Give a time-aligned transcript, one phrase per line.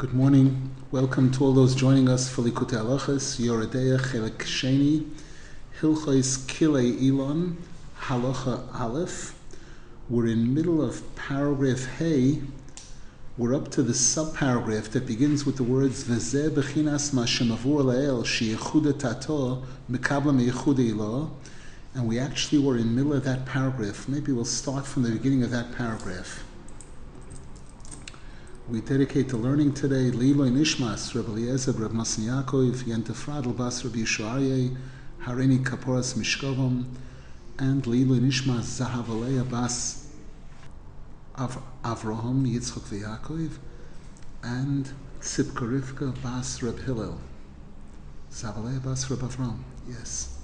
[0.00, 0.70] Good morning.
[0.90, 5.06] Welcome to all those joining us for Likutei Halachas, Yoreh Deah Chelek Sheni,
[5.78, 7.58] Hilchos Kilei Elon,
[8.04, 9.38] Halacha Aleph.
[10.08, 12.40] We're in middle of paragraph Hey.
[13.36, 18.24] We're up to the subparagraph that begins with the words V'zeh bechinas ma shemavur la'el
[18.24, 21.30] sheyechuda tato mekabla meyechuda ilo.
[21.92, 24.08] And we actually were in middle of that paragraph.
[24.08, 26.42] Maybe we'll start from the beginning of that paragraph.
[28.70, 33.84] We dedicate the learning today Liloy Nishmas, Reb Eliezer, Reb Nosson Yaakov, Yente Fradl Bas,
[33.84, 34.76] Reb Yishuarye,
[35.24, 36.84] Harini Kaporas Mishkovom,
[37.58, 40.06] and Liloy Nishmas Zahavaleya Bas
[41.36, 43.58] Av- Avraham Yitzchok V'Yaakov,
[44.44, 47.18] and Sipka Rivka Bas Reb Hillel.
[48.30, 49.58] Zavaleya Bas Reb Avram,
[49.88, 50.38] yes.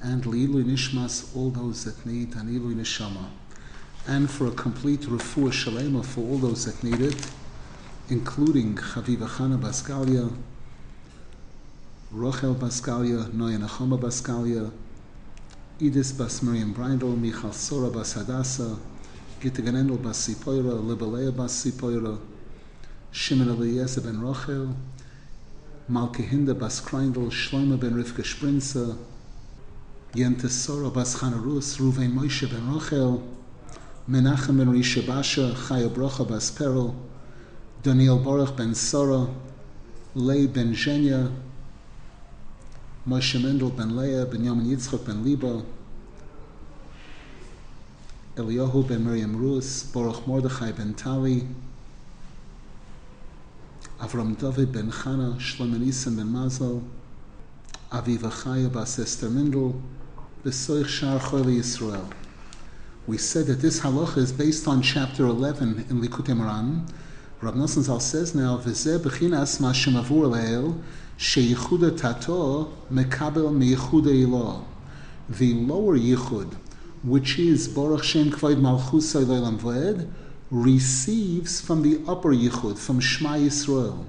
[0.00, 3.30] And Liloy Nishmas, all those that need, and Liloy Nishama
[4.06, 7.26] and for a complete refuah shalema for all those that need it,
[8.12, 10.30] including Chaviva Chana Baskalia,
[12.14, 14.70] Rochel Baskalia, Noya Nachoma Baskalia,
[15.80, 18.78] Edis Bas Miriam Brindel, Michal Sora Bas Hadassah,
[19.40, 22.18] Gitta Ganendel Bas Sipoira, Libalea Bas Sipoira,
[23.12, 24.74] Shimon Eliezer ben Rochel,
[25.90, 28.94] Malke Hinda Bas Kreindel, Shlomo ben Rivka Sprinza,
[30.14, 33.22] Yente Sora Bas Chanarus, Ruven Moshe ben Rochel,
[34.06, 36.94] Menachem ben Risha Basha, Chaya Brocha Bas Perel,
[37.82, 39.26] Daniel Baruch ben Sora,
[40.14, 41.32] Lei ben Zhenya,
[43.04, 45.64] Moshe Mendel ben Leah, Benjamin Yitzchak ben Liba,
[48.36, 51.44] Eliyahu ben Miriam Rus, Baruch Mordechai ben Tali,
[53.98, 56.84] Avram David ben Chana, Shlomo Nissen ben Mazel,
[57.90, 59.74] Aviva Chaya bas Esther Mendel,
[60.44, 62.06] Besoich Shar Choyle Yisrael.
[63.08, 66.88] We said that this halacha is based on chapter 11 in Likutei Moharan.
[67.42, 70.80] Rav Nosson says now, "V'zeh b'chinas ma shemavur leil
[71.18, 74.64] sheyichuda tato mekabel meyichuda ilo."
[75.28, 76.52] The lower yichud,
[77.02, 80.06] which is Baruch Shem Kvoid Malchus Leilam Voed,
[80.52, 84.04] receives from the upper yichud, from Shema Yisrael.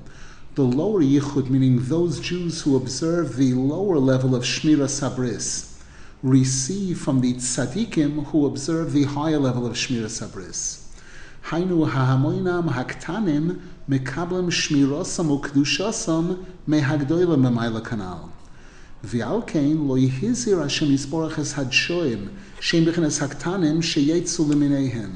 [0.54, 5.82] The lower yichud, meaning those Jews who observe the lower level of Shmira Sabris
[6.22, 10.83] receive from the tzaddikim who observe the higher level of Shmira Sabris.
[11.46, 13.60] Hainu hahamoinam haktanim
[13.90, 18.30] mekablim shmirosam ukdushosam mehagdoilam memayla kanal.
[19.04, 22.30] V'alkein lo yihizir Hashem yisborach es hadshoim
[22.62, 25.16] shem b'chinas haktanim sheyetzu lemineihem.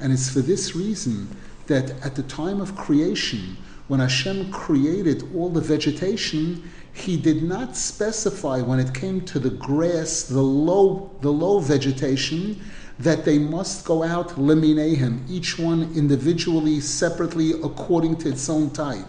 [0.00, 1.28] And it's for this reason
[1.68, 3.56] that at the time of creation,
[3.86, 9.50] when Hashem created all the vegetation, he did not specify when it came to the
[9.50, 12.60] grass, the low, the low vegetation,
[12.98, 19.06] that they must go out leminehem, each one individually, separately, according to its own type.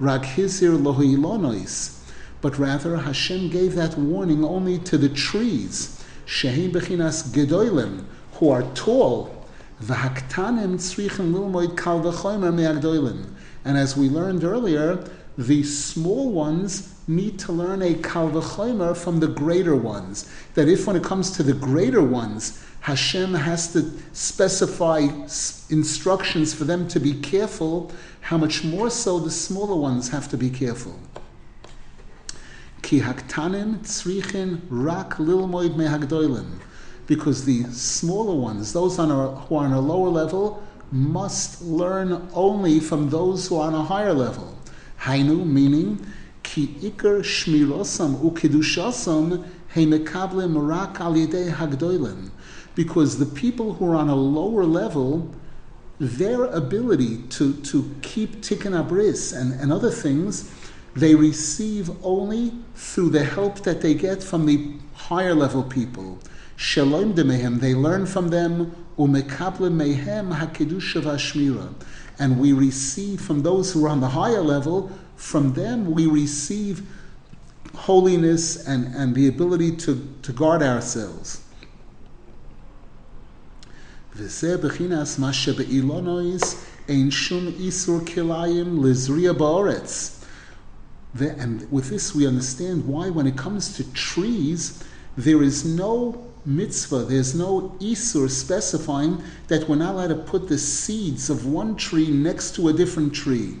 [0.00, 1.98] Raghizir lohilonois.
[2.40, 8.64] But rather, Hashem gave that warning only to the trees, shehem bechinas gedolim, who are
[8.74, 9.46] tall,
[9.80, 13.26] v'haktanim tzrichen lilmoid kal v'choymer me'agdolim.
[13.64, 18.30] And as we learned earlier, the small ones need to learn a kal
[18.94, 20.28] from the greater ones.
[20.54, 25.06] That if when it comes to the greater ones, Hashem has to specify
[25.70, 30.36] instructions for them to be careful, how much more so the smaller ones have to
[30.36, 30.98] be careful.
[32.82, 33.14] Because
[37.44, 40.60] the smaller ones, those on a, who are on a lower level,
[40.90, 44.58] must learn only from those who are on a higher level.
[45.02, 46.04] Hainu, meaning,
[46.42, 52.30] ki ikar shmirosam ukedushasam heimekablim rak al yedei hagdoilim.
[52.74, 55.30] Because the people who are on a lower level,
[55.98, 60.50] their ability to, to keep tikkun abris and, and other things,
[60.94, 66.18] they receive only through the help that they get from the higher level people.
[66.56, 71.72] Shalom demehem, they learn from them, umekable mehem hakedusha vashmira.
[72.18, 76.82] And we receive from those who are on the higher level, from them we receive
[77.74, 81.41] holiness and, and the ability to, to guard ourselves.
[84.15, 86.55] וזה בחינס מה שבאילונויס
[86.87, 90.13] אין שום איסור כליים לזריע באורץ.
[91.17, 94.83] And with this we understand why when it comes to trees,
[95.17, 100.57] there is no mitzvah, there's no isur specifying that we're not allowed to put the
[100.57, 103.57] seeds of one tree next to a different tree.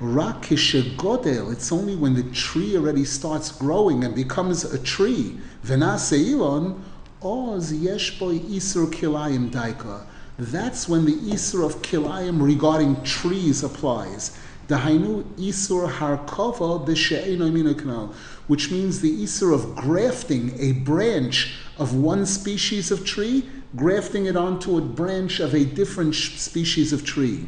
[0.00, 6.84] Rakishagodel, it's only when the tree already starts growing and becomes a tree, venase ilon,
[7.21, 10.03] oz yesh boy isur kilayim daika.
[10.37, 14.35] that's when the Isur of Kilayim regarding trees applies.
[14.67, 18.13] Dahainu Isur Harkova b'she'eno
[18.47, 24.35] which means the Isur of grafting a branch of one species of tree, grafting it
[24.35, 27.47] onto a branch of a different species of tree.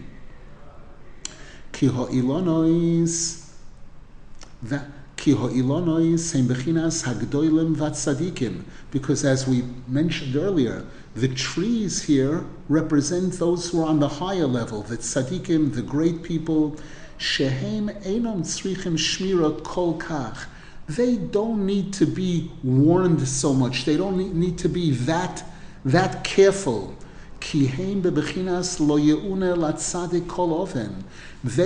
[1.72, 3.50] Kiho ilonois,
[4.62, 4.86] that
[8.92, 10.86] because as we mentioned earlier,
[11.16, 16.24] the trees here represent those who are on the higher level, the tzaddikim, the great
[16.24, 16.76] people.
[17.18, 20.46] Shehem enam tzrichim shmira kol kach.
[20.88, 23.86] They don't need to be warned so much.
[23.86, 25.46] They don't need to be that
[25.86, 26.96] that careful.
[27.52, 27.68] They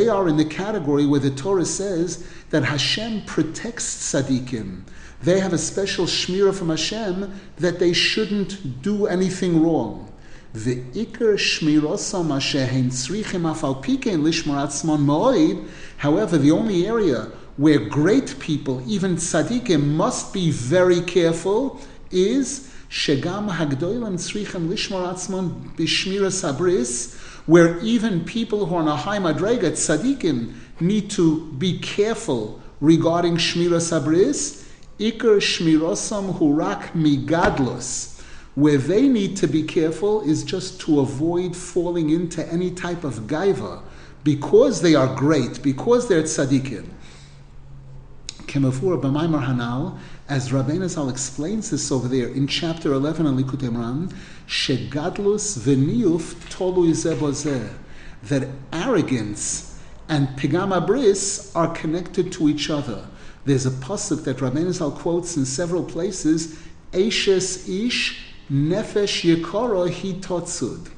[0.07, 4.81] are in the category where the Torah says that Hashem protects tzaddikim.
[5.21, 10.12] They have a special shmira from Hashem that they shouldn't do anything wrong.
[10.53, 15.68] The ikar shmirosam ashehin tzrichim afal pikein moed.
[15.97, 21.79] However, the only area where great people, even tzaddikim, must be very careful
[22.12, 28.95] is Shegam Hagdoilam Tzrichem Lishmar Atzmon Bishmira Sabris, where even people who are on a
[28.95, 34.66] high madrega, tzaddikim, need to be careful regarding Shmira Sabris,
[35.00, 38.22] Iker Shmirosam Hurak Migadlos.
[38.56, 43.28] Where they need to be careful is just to avoid falling into any type of
[43.28, 43.81] gaiva,
[44.24, 46.86] because they are great, because they're tzaddikim.
[48.48, 53.69] Kemavur b'maymar hanal, as Rabbeinu Zal explains this over there in chapter 11 on Likutei
[53.69, 54.13] Moharan,
[54.47, 57.74] shegadlus v'niyuf tolu zebozeh,
[58.24, 59.79] that arrogance
[60.09, 63.07] and pigama bris are connected to each other.
[63.45, 66.59] There's a pasuk that Rabbeinu Zal quotes in several places,
[66.91, 68.21] Eishes ish
[68.51, 70.89] nefesh yekoro hi totzud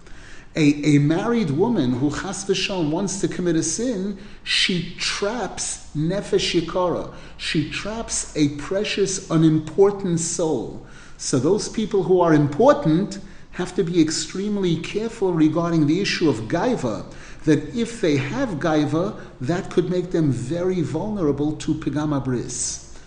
[0.55, 6.59] a, a married woman who chas v'shon wants to commit a sin, she traps nefesh
[6.59, 7.13] yikara.
[7.37, 10.85] She traps a precious, unimportant soul.
[11.17, 13.19] So those people who are important
[13.51, 17.05] have to be extremely careful regarding the issue of gaiva,
[17.45, 22.97] that if they have gaiva, that could make them very vulnerable to pigama bris.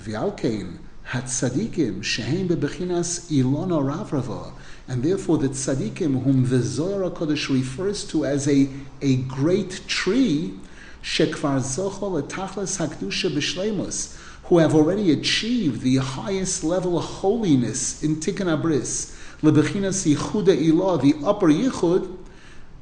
[0.00, 4.52] V'alkein, hatzadikim, shehem bebechinas ilona ravrava,
[4.90, 8.68] and therefore the tzaddikim, whom the Zohar HaKadosh refers to as a,
[9.00, 10.52] a great tree,
[11.00, 18.16] shekvar zochol etachlas hakdusha b'shleimus, who have already achieved the highest level of holiness in
[18.16, 22.16] Tikkun Abris, lebechinas yichuda ilah, the upper yichud,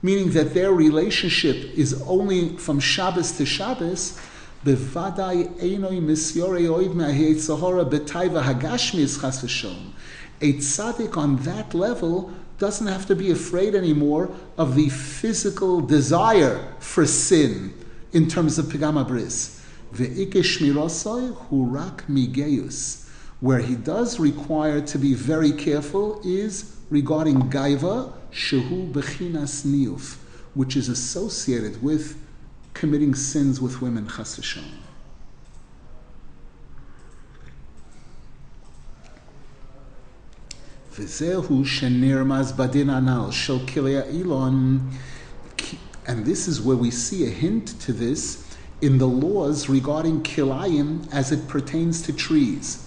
[0.00, 4.18] meaning that their relationship is only from Shabbos to Shabbos,
[4.64, 9.92] bevadai einoi misyorei oid me'ahiyitzahora betaiva hagashmis chas v'shom
[10.40, 16.74] a tzaddik on that level doesn't have to be afraid anymore of the physical desire
[16.80, 17.72] for sin
[18.12, 19.64] in terms of pigama bris.
[19.94, 23.08] hurak migeus.
[23.40, 30.16] Where he does require to be very careful is regarding gaiva shehu bechinas niuf,
[30.54, 32.20] which is associated with
[32.74, 34.40] committing sins with women chas
[40.98, 44.90] V'zehu shenirmaz badin anal shel ilon.
[46.08, 48.44] And this is where we see a hint to this
[48.80, 52.84] in the laws regarding kilayim as it pertains to trees.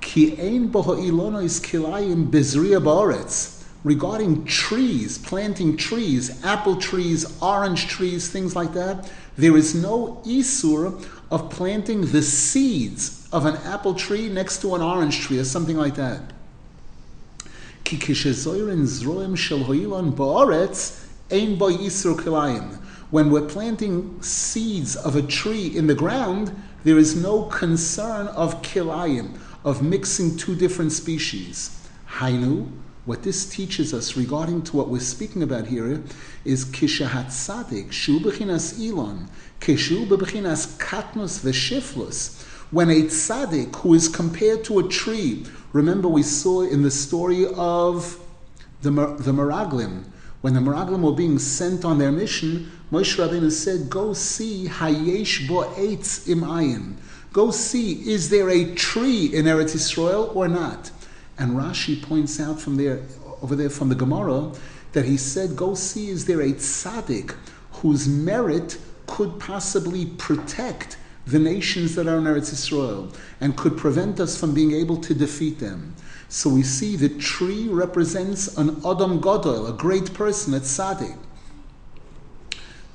[0.00, 3.64] Ki ein boho ilonois kilayim bezriya ba'aretz.
[3.82, 11.04] Regarding trees, planting trees, apple trees, orange trees, things like that, there is no isur
[11.32, 15.76] of planting the seeds of an apple tree next to an orange tree or something
[15.76, 16.33] like that.
[17.84, 22.78] Ki kishezoirin zroim shel hoilon ba'aretz ein kilayim.
[23.10, 26.50] When we're planting seeds of a tree in the ground,
[26.84, 31.78] there is no concern of kilayim, of mixing two different species.
[32.08, 32.70] Hainu,
[33.04, 36.02] what this teaches us regarding to what we're speaking about here
[36.44, 39.28] is kishahat sadik shu bechinas ilon,
[39.60, 42.43] kishu bechinas katnus v'shiflus.
[42.74, 47.46] When a tzaddik who is compared to a tree Remember, we saw in the story
[47.56, 48.16] of
[48.82, 50.04] the, the Meraglim,
[50.40, 55.48] when the Meraglim were being sent on their mission, Moshe Rabbeinu said, Go see Hayesh
[55.48, 56.94] Bo Eitz Im Ayin.
[57.32, 60.92] Go see, is there a tree in Eretz Yisrael or not?
[61.38, 63.02] And Rashi points out from there,
[63.42, 64.52] over there from the Gemara,
[64.92, 67.34] that he said, Go see, is there a tzaddik
[67.72, 68.78] whose merit
[69.08, 74.52] could possibly protect the nations that are in Eretz Israel and could prevent us from
[74.52, 75.94] being able to defeat them.
[76.28, 81.16] So we see the tree represents an Adam Godol, a great person, a tzaddik.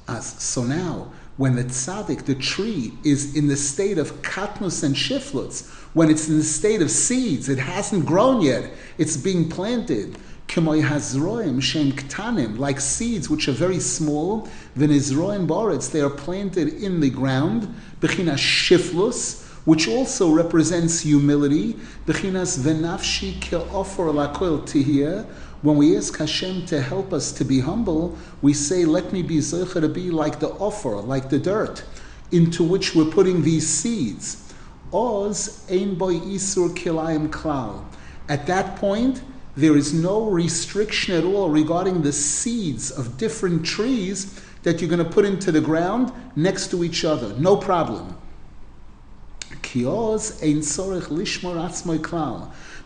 [0.08, 4.96] As, so now, when the tzaddik, the tree, is in the state of katnus and
[4.96, 10.18] shifluts, when it's in the state of seeds, it hasn't grown yet, it's being planted.
[10.48, 16.74] Kemoy hazroim shem ktanim, like seeds which are very small, v'nizroim boretz, they are planted
[16.84, 21.74] in the ground, bechina shiflus, which also represents humility,
[22.06, 25.26] bechinas v'nafshi ke'ofor lakoil tihiyah,
[25.62, 29.40] when we ask Hashem to help us to be humble, we say, Let me be
[29.40, 31.84] zecher to be like the offer, like the dirt,
[32.32, 34.54] into which we're putting these seeds.
[34.94, 37.84] Oz ein boy isur kilayim klal.
[38.30, 39.22] At that point,
[39.58, 45.04] there is no restriction at all regarding the seeds of different trees that you're going
[45.04, 47.34] to put into the ground next to each other.
[47.40, 48.18] No problem.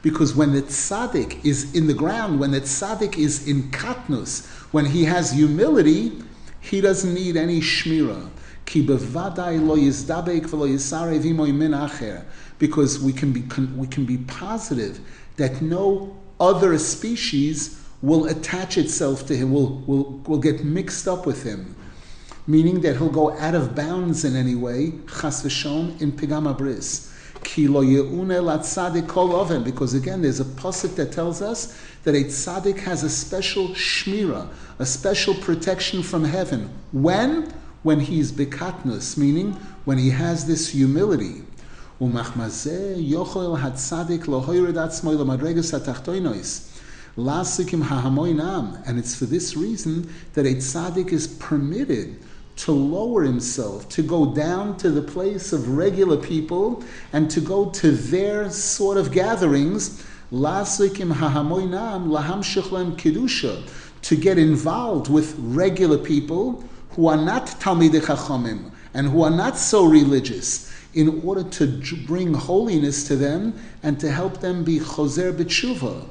[0.03, 4.85] Because when the tzaddik is in the ground, when the tzaddik is in katnus, when
[4.85, 6.21] he has humility,
[6.59, 8.29] he doesn't need any shmira.
[12.59, 13.41] Because we can be
[13.75, 14.99] we can be positive
[15.35, 21.25] that no other species will attach itself to him, will, will, will get mixed up
[21.25, 21.75] with him.
[22.45, 27.09] Meaning that he'll go out of bounds in any way, chas v'shon, in pigama bris
[29.63, 34.47] because again, there's a pasuk that tells us that a tzaddik has a special shmira,
[34.79, 36.69] a special protection from heaven.
[36.91, 37.53] When?
[37.83, 41.41] When he's bekatnus, meaning when he has this humility.
[47.17, 52.17] Lasikim Ha Hamoinam and it's for this reason that a tzaddik is permitted
[52.55, 57.69] to lower himself, to go down to the place of regular people and to go
[57.69, 63.69] to their sort of gatherings, lasikim hahamoinam laham shechlem kedusha,
[64.01, 69.57] to get involved with regular people who are not Talmidei Chachamim and who are not
[69.57, 71.67] so religious, in order to
[72.07, 73.53] bring holiness to them
[73.83, 76.07] and to help them be choser b'tshuva.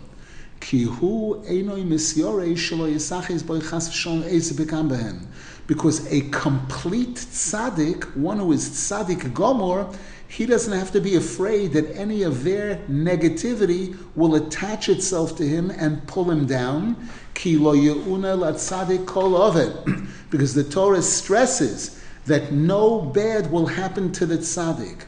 [5.67, 9.95] Because a complete tzaddik, one who is tzaddik gomor,
[10.29, 15.47] he doesn't have to be afraid that any of their negativity will attach itself to
[15.47, 16.97] him and pull him down.
[20.31, 25.05] Because the Torah stresses that no bad will happen to the tzaddik.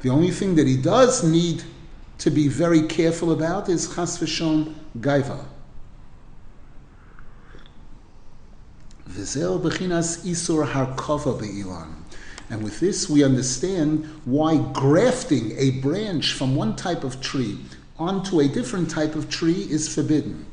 [0.00, 1.64] The only thing that he does need
[2.18, 5.44] to be very careful about is chas v'shon gaiva.
[9.08, 11.94] V'zel b'chinas isur harkova be'ilan.
[12.48, 17.58] And with this, we understand why grafting a branch from one type of tree
[17.98, 20.46] onto a different type of tree is forbidden.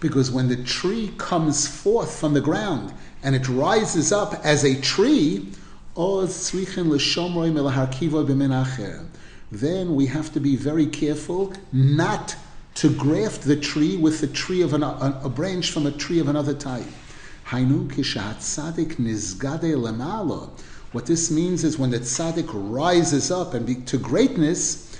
[0.00, 2.92] Because when the tree comes forth from the ground
[3.26, 5.48] and it rises up as a tree,
[9.50, 12.36] then we have to be very careful not
[12.76, 16.20] to graft the tree with the tree of an, a, a branch from a tree
[16.20, 16.86] of another type.
[20.92, 24.96] What this means is when the tzaddik rises up and be, to greatness,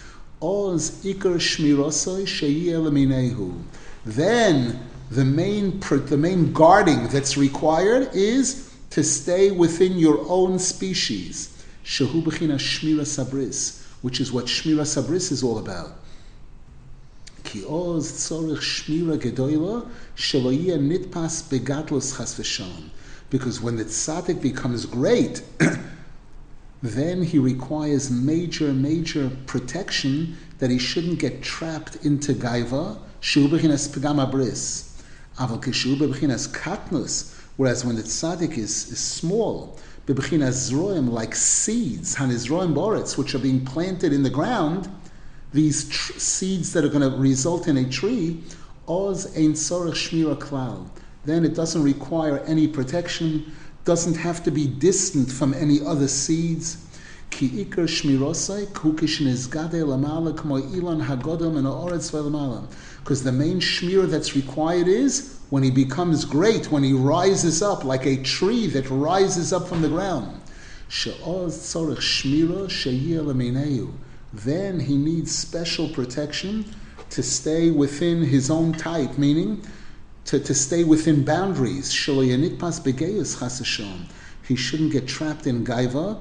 [4.05, 11.63] then the main the main guarding that's required is to stay within your own species.
[11.85, 15.93] Shehu b'china shmira sabris, which is what shmira sabris is all about.
[17.45, 22.63] Ki oz tzorich shmira gedoyla nitpas begatlos chas.
[23.31, 25.43] Because when the tzaddik becomes great,
[26.83, 33.89] then he requires major, major protection that he shouldn't get trapped into gaiva, shehu b'chinas
[33.89, 34.86] pegama bris.
[35.39, 42.17] Aval kishu bebechinas katnus, whereas when the tzaddik is, is small, bebechinas zroim, like seeds,
[42.17, 44.89] hanizroim boretz, which are being planted in the ground,
[45.53, 48.43] these tr- seeds that are going to result in a tree,
[48.89, 50.89] oz ein sorach shmira klal.
[51.27, 53.53] Then it doesn't require any protection,
[53.85, 56.79] doesn't have to be distant from any other seeds.
[57.29, 62.67] Ki ikar shmirosai kukishin izgade lamala kmo ilan hagodom and oretz ve'lamala
[63.07, 67.85] because the main shmir that's required is when he becomes great, when he rises up
[67.85, 70.41] like a tree that rises up from the ground.
[74.33, 76.65] Then he needs special protection
[77.11, 79.65] to stay within his own type, meaning
[80.25, 81.93] to, to stay within boundaries.
[81.93, 81.97] He
[84.57, 86.19] shouldn't get trapped in gaiva,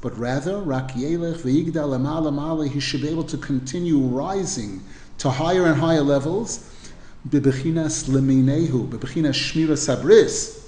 [0.00, 0.58] but rather
[2.68, 4.80] he should be able to continue rising
[5.18, 6.64] to higher and higher levels.
[7.28, 10.64] Bibechinas leminehu, bibechinas shmira sabris,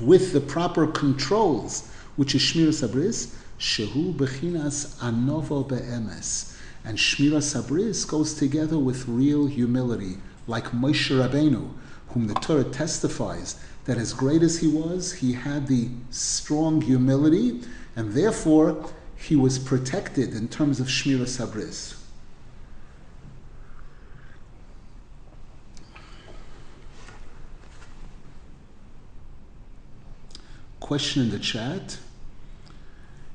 [0.00, 6.56] with the proper controls, which is shmira sabris, shehu bechinas anovo be'emes.
[6.84, 11.72] And shmira sabris goes together with real humility, like Moshe Rabbeinu,
[12.08, 17.62] whom the Torah testifies that as great as he was, he had the strong humility,
[17.96, 21.97] and therefore he was protected in terms of shmira sabris.
[30.88, 31.98] Question in the chat.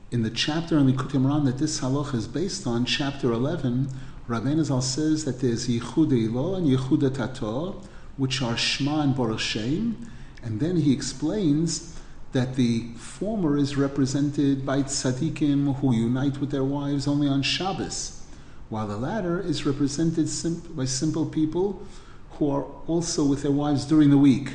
[0.10, 3.90] In the chapter on Likutei Moharan that this halach is based on, chapter 11,
[4.28, 7.80] Rabbeinu Zal says that there's Yichud Ilo and Yichud Tato,
[8.18, 11.96] which are Shema and Baruch and then he explains
[12.32, 18.26] that the former is represented by tzaddikim who unite with their wives only on Shabbos,
[18.70, 21.86] while the latter is represented sim- by simple people
[22.32, 24.54] who are also with their wives during the week.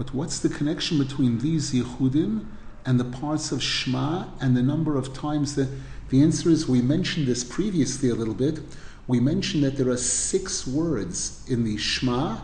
[0.00, 2.46] But what's the connection between these Yehudim
[2.86, 5.68] and the parts of Shema and the number of times that
[6.08, 8.60] the answer is we mentioned this previously a little bit.
[9.06, 12.38] We mentioned that there are six words in the Shema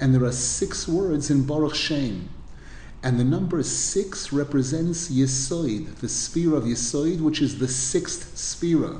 [0.00, 2.30] and there are six words in Baruch Shem.
[3.04, 8.96] And the number six represents Yesoid, the sphere of Yesoid, which is the sixth sphere.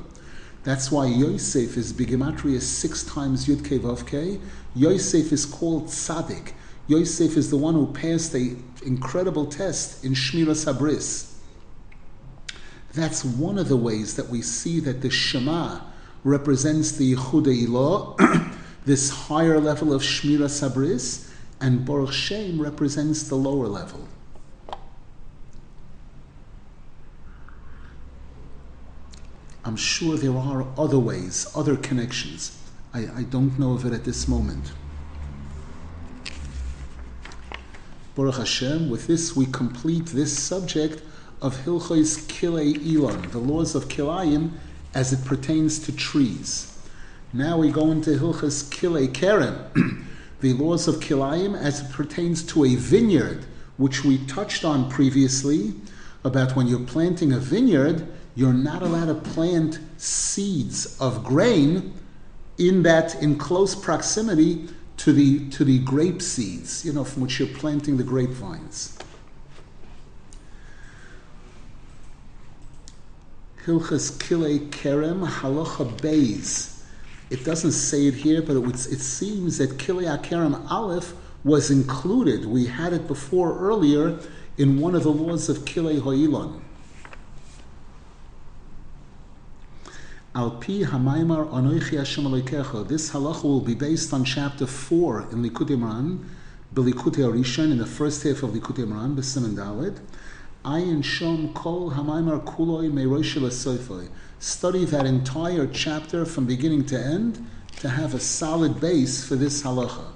[0.63, 4.41] That's why Yosef is Bigematria six times Yud Ke
[4.73, 6.53] Yosef is called Tzaddik.
[6.89, 11.35] Yosef is the one who passed the incredible test in Shmira Sabris.
[12.93, 15.81] That's one of the ways that we see that the Shema
[16.23, 18.55] represents the Ilah,
[18.85, 21.31] this higher level of Shmira Sabris,
[21.61, 24.07] and Baruch Shem represents the lower level.
[29.63, 32.57] I'm sure there are other ways, other connections.
[32.95, 34.71] I, I don't know of it at this moment.
[38.19, 41.01] Baruch Hashem, with this we complete this subject
[41.41, 44.51] of Hilchos Kilei Elon, the laws of Kilayim
[44.93, 46.77] as it pertains to trees.
[47.31, 50.05] Now we go into Hilchos Kilei Kerem,
[50.41, 53.45] the laws of Kilayim as it pertains to a vineyard,
[53.77, 55.73] which we touched on previously
[56.25, 58.05] about when you're planting a vineyard,
[58.35, 61.93] you're not allowed to plant seeds of grain
[62.57, 64.67] in that in close proximity
[64.99, 68.97] to the, to the grape seeds, you know, from which you're planting the grapevines.
[73.65, 76.83] Hilchas Kile Kerem Halacha Beis.
[77.29, 81.13] It doesn't say it here, but it, would, it seems that Kile Kerem Aleph
[81.45, 82.43] was included.
[82.43, 84.19] We had it before earlier
[84.57, 86.59] in one of the laws of Kile Hoilon.
[90.35, 92.87] Al pi hamaymar anoichi Hashem Elokecha.
[92.87, 96.23] This halacha will be based on chapter four in Likutei Moharan,
[96.71, 99.97] Belikutei Arishon, in the first half of Likutei Moharan, B'Simen Dalet.
[100.63, 107.43] Ayin Shom Kol Hamaymar Kuloi Meiroshel Study that entire chapter from beginning to end
[107.79, 110.11] to have a solid base for this halacha.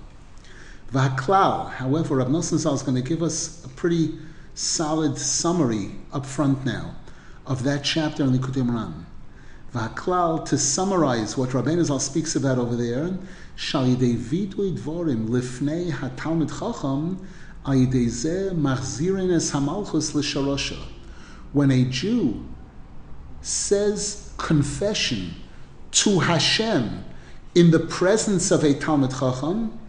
[0.92, 4.20] V'haklal, however, Rav Nosson Zal is going to give us a pretty
[4.54, 6.94] solid summary up front now
[7.48, 9.06] of that chapter in Likutei Moharan.
[9.74, 13.18] V'aklal, to summarize what Rabbeinu Zal speaks about over there,
[13.58, 17.26] shalidei dvorim lifnei hatalmid chacham
[17.66, 20.78] ayidei zeh machzirin es hamalchus l'sharosha.
[21.54, 22.46] When a Jew
[23.42, 25.36] says confession
[25.92, 27.04] to Hashem
[27.56, 29.80] in the presence of a Talmud Chacham,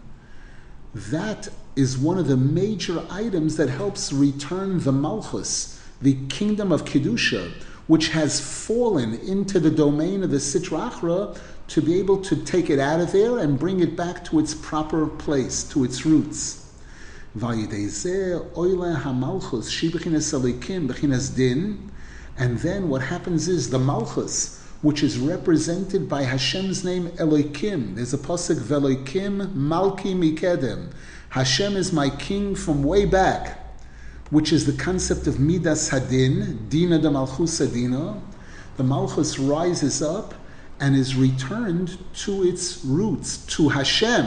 [0.94, 6.84] that is one of the major items that helps return the Malchus, the kingdom of
[6.84, 7.52] Kedusha,
[7.86, 12.70] which has fallen into the domain of the Sitra Achra, to be able to take
[12.70, 16.72] it out of there and bring it back to its proper place, to its roots.
[17.34, 17.38] And
[22.58, 27.94] then what happens is the Malchus, which is represented by Hashem's name Elohim.
[27.94, 30.92] There's a pasuk Velokim Malki Mikedem.
[31.30, 33.63] Hashem is my king from way back
[34.30, 38.20] which is the concept of Midas Hadin, Dina de Malchus Adina.
[38.76, 40.34] The Malchus rises up
[40.80, 44.26] and is returned to its roots, to Hashem,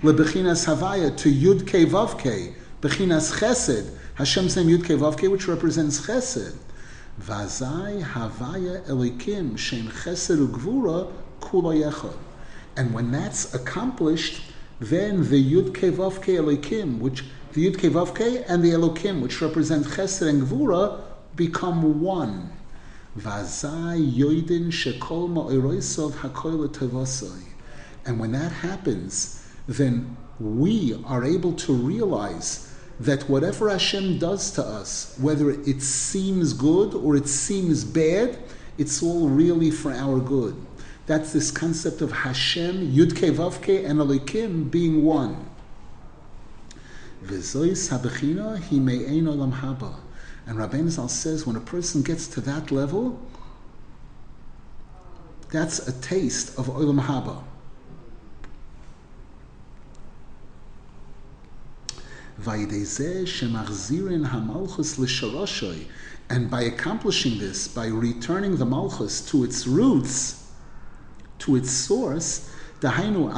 [0.00, 5.46] lebechinas Havaya, to Yud Ke Vav Ke, bechinas Chesed, Hashem's name Yud Ke Vav which
[5.46, 6.56] represents Chesed.
[7.20, 12.16] Vazai havaya elikim shem chesed ugvura Kulayechad.
[12.76, 14.42] And when that's accomplished,
[14.80, 20.28] then the Yud Kevavke Elikim, which the Yud Kevavke and the Elokim, which represent Chesed
[20.28, 21.00] and Gvura,
[21.36, 22.50] become one.
[23.16, 23.24] And
[28.20, 35.16] when that happens, then we are able to realize that whatever Hashem does to us,
[35.20, 38.36] whether it seems good or it seems bad,
[38.78, 40.56] it's all really for our good.
[41.06, 45.53] That's this concept of Hashem, Yudke Vavke, and Elikim being one.
[47.26, 49.94] Habechina hi me'ein olam haba.
[50.46, 53.20] And Rabbeinu Zal says when a person gets to that level,
[55.50, 57.42] that's a taste of olam haba.
[66.30, 70.50] And by accomplishing this, by returning the malchus to its roots,
[71.38, 73.30] to its source, dahainu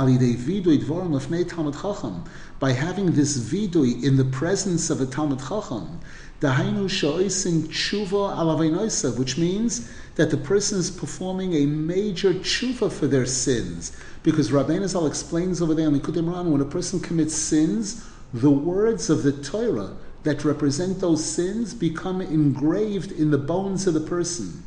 [2.58, 6.00] by having this vidui in the presence of a Talmud Chacham,
[6.40, 13.06] dahainu shoisin tshuva alavainoisa, which means that the person is performing a major tshuva for
[13.06, 13.92] their sins.
[14.22, 18.50] Because Rabbeinu Zal explains over there in Likutei Moharan, when a person commits sins, the
[18.50, 24.00] words of the Torah that represent those sins become engraved in the bones of the
[24.00, 24.64] person.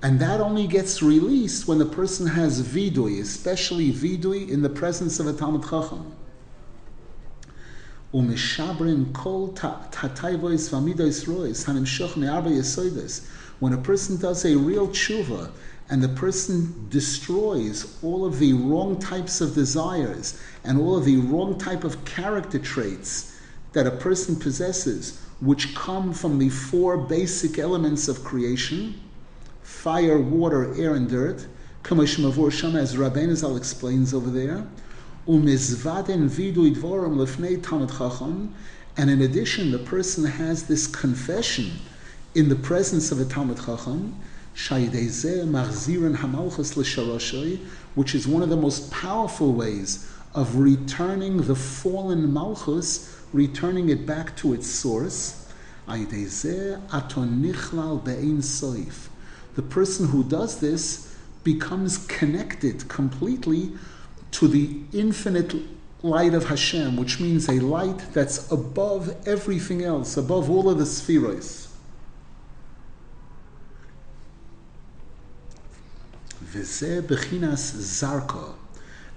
[0.00, 5.18] And that only gets released when the person has vidui, especially vidui in the presence
[5.18, 6.14] of a Talmud Chacham.
[8.10, 8.30] When
[13.72, 15.50] a person does a real tshuva
[15.90, 21.16] and the person destroys all of the wrong types of desires and all of the
[21.16, 23.34] wrong type of character traits
[23.72, 28.94] that a person possesses, which come from the four basic elements of creation,
[29.78, 31.46] fire, water, air, and dirt.
[31.84, 34.66] Shama, as Rabbein Zal explains over there.
[35.26, 35.48] And
[39.08, 41.70] in addition, the person has this confession
[42.34, 44.16] in the presence of a Talmud Chacham,
[47.94, 54.04] which is one of the most powerful ways of returning the fallen Malchus, returning it
[54.04, 55.46] back to its source
[59.58, 63.72] the person who does this becomes connected completely
[64.30, 65.52] to the infinite
[66.04, 70.86] light of Hashem, which means a light that's above everything else, above all of the
[70.86, 71.74] spheres.
[76.44, 78.54] Vizeh bechinas zarka.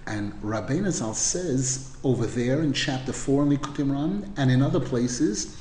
[0.08, 4.80] And Rabbeinu Zal says over there in chapter 4 in Likutei Moharan and in other
[4.80, 5.56] places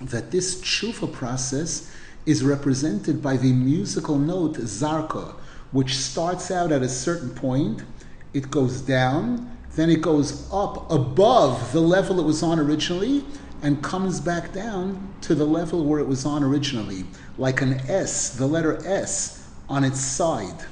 [0.00, 1.90] that this tshuva process
[2.26, 5.34] is represented by the musical note zarka,
[5.72, 7.82] which starts out at a certain point,
[8.34, 13.24] it goes down, then it goes up above the level it was on originally,
[13.62, 17.04] and comes back down to the level where it was on originally,
[17.38, 20.66] like an S, the letter S, on its side.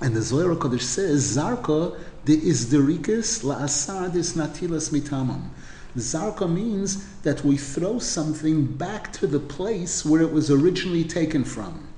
[0.00, 5.48] And the Zohar Kodesh says, Zarka de isderikis la'asardis natilas mitamam.
[5.96, 11.44] Zarka means that we throw something back to the place where it was originally taken
[11.44, 11.88] from.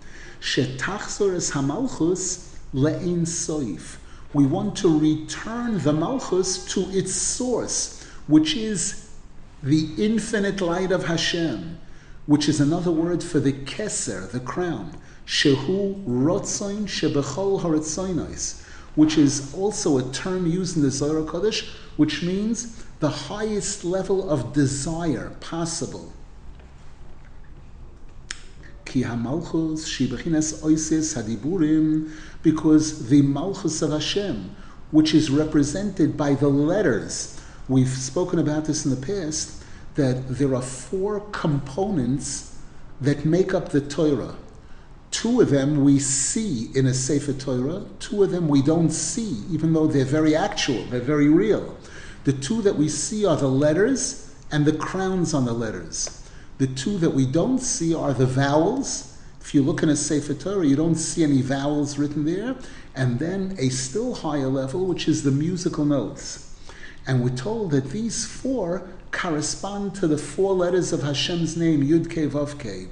[0.41, 3.97] Shetachzor es hamalchus le'in soif.
[4.33, 9.11] We want to return the malchus to its source, which is
[9.63, 11.79] the infinite light of Hashem,
[12.27, 14.97] which is another word for the keser, the crown.
[15.27, 18.63] Shehu rotzain shebechol haretzoinos,
[18.95, 24.29] which is also a term used in the Zohar Kodesh, which means the highest level
[24.29, 26.13] of desire possible.
[32.43, 34.57] Because the malchus of Hashem,
[34.91, 39.63] which is represented by the letters, we've spoken about this in the past,
[39.95, 42.57] that there are four components
[43.01, 44.35] that make up the Torah.
[45.11, 49.43] Two of them we see in a Sefer Torah, two of them we don't see,
[49.51, 51.77] even though they're very actual, they're very real.
[52.25, 56.29] The two that we see are the letters and the crowns on the letters.
[56.59, 59.17] The two that we don't see are the vowels.
[59.41, 62.57] If you look in a Sefer Torah, you don't see any vowels written there.
[62.95, 66.59] And then a still higher level, which is the musical notes.
[67.07, 72.11] And we're told that these four correspond to the four letters of Hashem's name, Yud
[72.11, 72.91] Ke Vav Ke.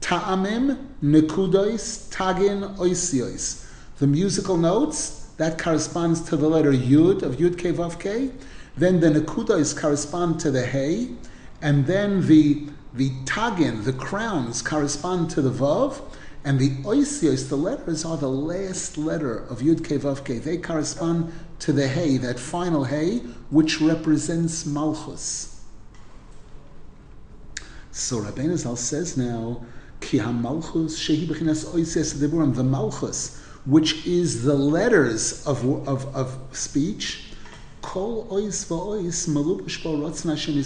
[0.00, 3.66] Ta'amim, Nekudois, Tagin, Oisiois.
[3.98, 8.32] The musical notes, that corresponds to the letter Yud of Yud Ke Vav Ke.
[8.76, 11.10] Then the Nakuda is correspond to the Hey,
[11.62, 16.00] and then the the tagin, the crowns, correspond to the vav,
[16.44, 20.44] and the oisios, the letters, are the last letter of Yud Ke Vav.
[20.44, 23.18] They correspond to the Hey, that final Hey,
[23.50, 25.62] which represents Malchus.
[27.90, 29.64] So Rabbeinu Zal says now,
[30.00, 36.38] Ki HaMalchus Shehi Bechinas Oisios Deburim, the Malchus, which is the letters of, of, of
[36.52, 37.25] speech,
[37.86, 39.80] Kol Ois Va'ois Malubish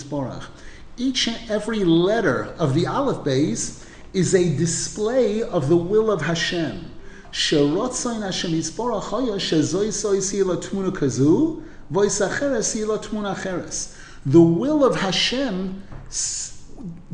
[0.08, 0.50] Bo Hashem.
[0.96, 6.22] Each and every letter of the Aleph base is a display of the will of
[6.22, 6.90] Hashem.
[7.30, 13.94] Sherotzain Hashem Yisborach Hoya Shezoi Soi Sila Tmuna Kazu Voisacheres Sila Tmuna Cheres.
[14.24, 15.82] The will of Hashem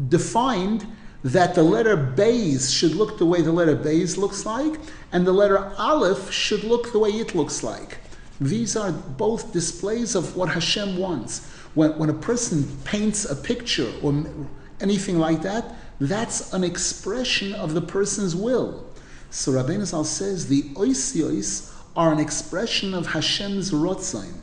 [0.08, 0.86] defined
[1.24, 4.78] that the letter Bays should look the way the letter Bays looks like,
[5.10, 7.98] and the letter Aleph should look the way it looks like.
[8.40, 11.46] These are both displays of what Hashem wants.
[11.74, 14.24] When, when a person paints a picture or
[14.80, 18.84] anything like that, that's an expression of the person's will.
[19.30, 24.34] So Rabbeinu Zal says the oisiois are an expression of Hashem's rotzain.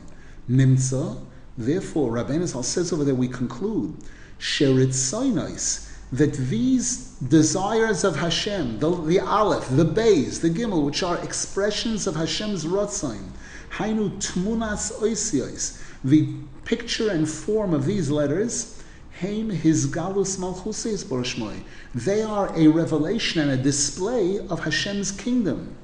[0.50, 1.20] Nimtza,
[1.56, 3.96] therefore, Rabbeinu Zal says over there, we conclude,
[4.38, 11.18] sheritzainois, that these desires of Hashem, the, the Aleph, the Beis, the Gimel, which are
[11.18, 13.30] expressions of Hashem's rotzain,
[13.76, 16.28] Hainu tmunas oisiois, the
[16.64, 18.82] picture and form of these letters,
[19.20, 21.62] Heim his galus malchusis borshmoi.
[21.94, 25.76] They are a revelation and a display of Hashem's kingdom.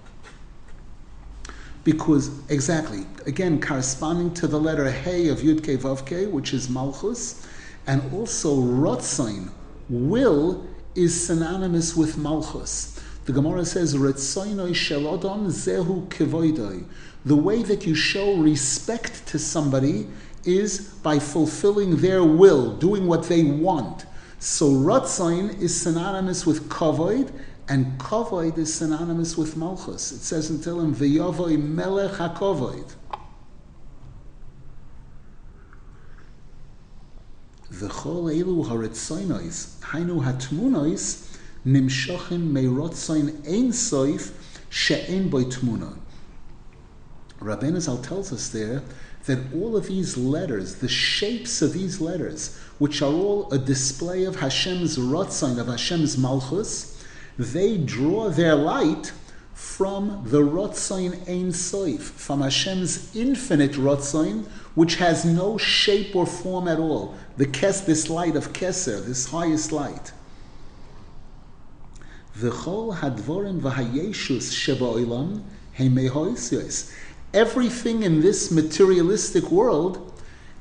[1.85, 7.47] Because exactly, again, corresponding to the letter Hey of Yud Ke Vav which is Malchus,
[7.87, 9.51] and also Rotzain,
[9.89, 13.01] will, is synonymous with Malchus.
[13.25, 16.85] The Gemara says, Retzoinoi shelodon zehu kevoidoi.
[17.25, 20.09] The way that you show respect to somebody
[20.45, 24.07] is by fulfilling their will, doing what they want.
[24.39, 27.31] So Ratzain is synonymous with Kavoid,
[27.69, 30.13] and Kavoid is synonymous with Malchus.
[30.13, 32.95] It says in Tehillim, V'yavoy melech hakovoid.
[37.71, 44.33] V'chol elu haretzoinois, hainu hatmunois, nimshochim meirotzoin ein soif,
[44.71, 45.97] she'en boy tmuna.
[47.41, 48.83] Rabbeinu Zal tells us there
[49.27, 54.25] that all of these letters, the shapes of these letters, which are all a display
[54.25, 57.03] of Hashem's Ratzon, of Hashem's Malchus,
[57.39, 59.13] they draw their light
[59.55, 66.69] from the Ratzon Ein Soif, from Hashem's infinite Ratzon, which has no shape or form
[66.69, 67.15] at all.
[67.37, 70.13] The kes, this light of Keser, this highest light.
[72.39, 73.61] Hadvorim
[77.33, 80.13] everything in this materialistic world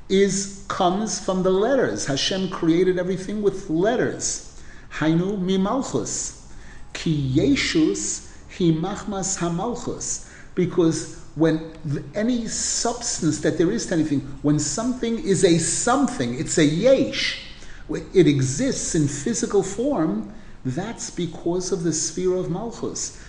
[0.08, 2.06] is comes from the letters.
[2.06, 4.60] Hashem created everything with letters.
[4.94, 6.48] Hainu mimalchus.
[6.92, 10.28] Ki yeshus hi machmas hamalchus.
[10.54, 11.72] Because when
[12.14, 17.42] any substance that there is to anything, when something is a something, it's a yesh,
[18.12, 20.32] it exists in physical form,
[20.64, 23.24] that's because of the sphere of Malchus.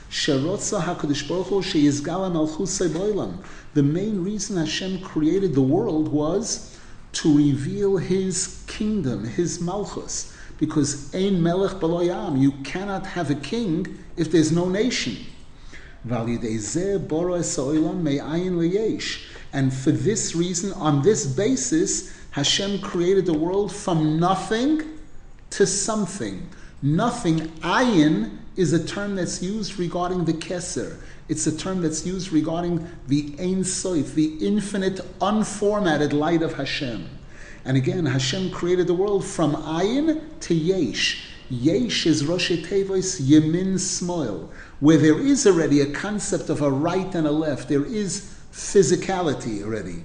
[3.73, 6.77] The main reason Hashem created the world was
[7.13, 10.35] to reveal His kingdom, His Malchus.
[10.57, 15.15] Because Ein Melech Baloyam, you cannot have a king if there's no nation.
[19.53, 24.83] And for this reason, on this basis, Hashem created the world from nothing
[25.51, 26.49] to something.
[26.81, 30.97] Nothing, ayin, is a term that's used regarding the keser.
[31.29, 37.07] It's a term that's used regarding the Ein Sof, the infinite, unformatted light of Hashem.
[37.63, 41.27] And again, Hashem created the world from ayin to yesh.
[41.49, 47.13] Yesh is Rosh Tevois Yemin Smoil, where there is already a concept of a right
[47.13, 47.69] and a left.
[47.69, 50.03] There is physicality already.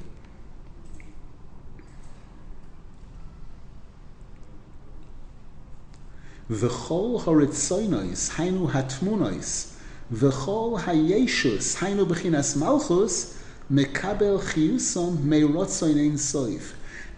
[6.51, 9.73] V'chol horitzoinois, hainu hatmunois,
[10.13, 13.37] v'chol hayeshus, hainu b'chinas malchus,
[13.73, 16.75] mekabel chiyusom meirotzoin ein soif.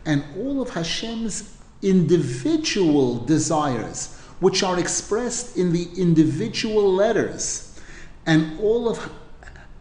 [0.07, 7.79] And all of Hashem's individual desires, which are expressed in the individual letters,
[8.25, 9.11] and all of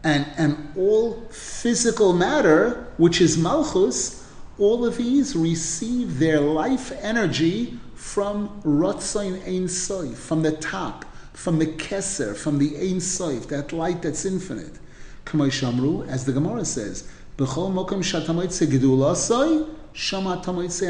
[0.04, 7.80] and, and all physical matter, which is malchus, all of these receive their life energy
[7.98, 13.72] from Rotzain Ein Soif, from the top, from the Keser, from the Ein Soif, that
[13.72, 14.78] light that's infinite.
[15.24, 20.86] Kamay Shamru, as the Gemara says, B'chol mokum shatamoitze gedulasoi, shama tamoitze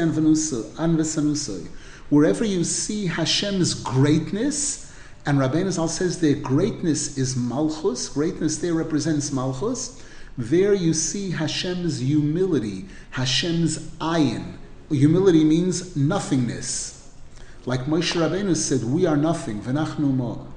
[0.77, 1.67] anvesanusoi.
[2.09, 4.95] Wherever you see Hashem's greatness,
[5.25, 9.99] and Rabbeinu Zal says their greatness is Malchus, greatness there represents Malchus,
[10.37, 14.57] there you see Hashem's humility, Hashem's ayin.
[14.91, 16.98] Humility means nothingness.
[17.69, 20.47] Like Moshe Rabbeinu said, we are nothing, v'nachnu mo.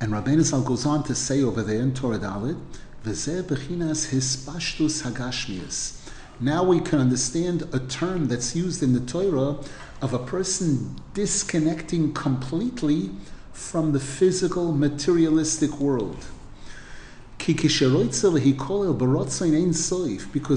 [0.00, 2.60] And Rabbeinu Zal goes on to say over there in Torah Dalit,
[3.04, 6.08] V'zeh bechinas hispashtus hagashmius.
[6.38, 9.56] Now we can understand a term that's used in the Torah
[10.00, 13.10] of a person disconnecting completely
[13.52, 16.24] from the physical, materialistic world.
[17.46, 17.80] Because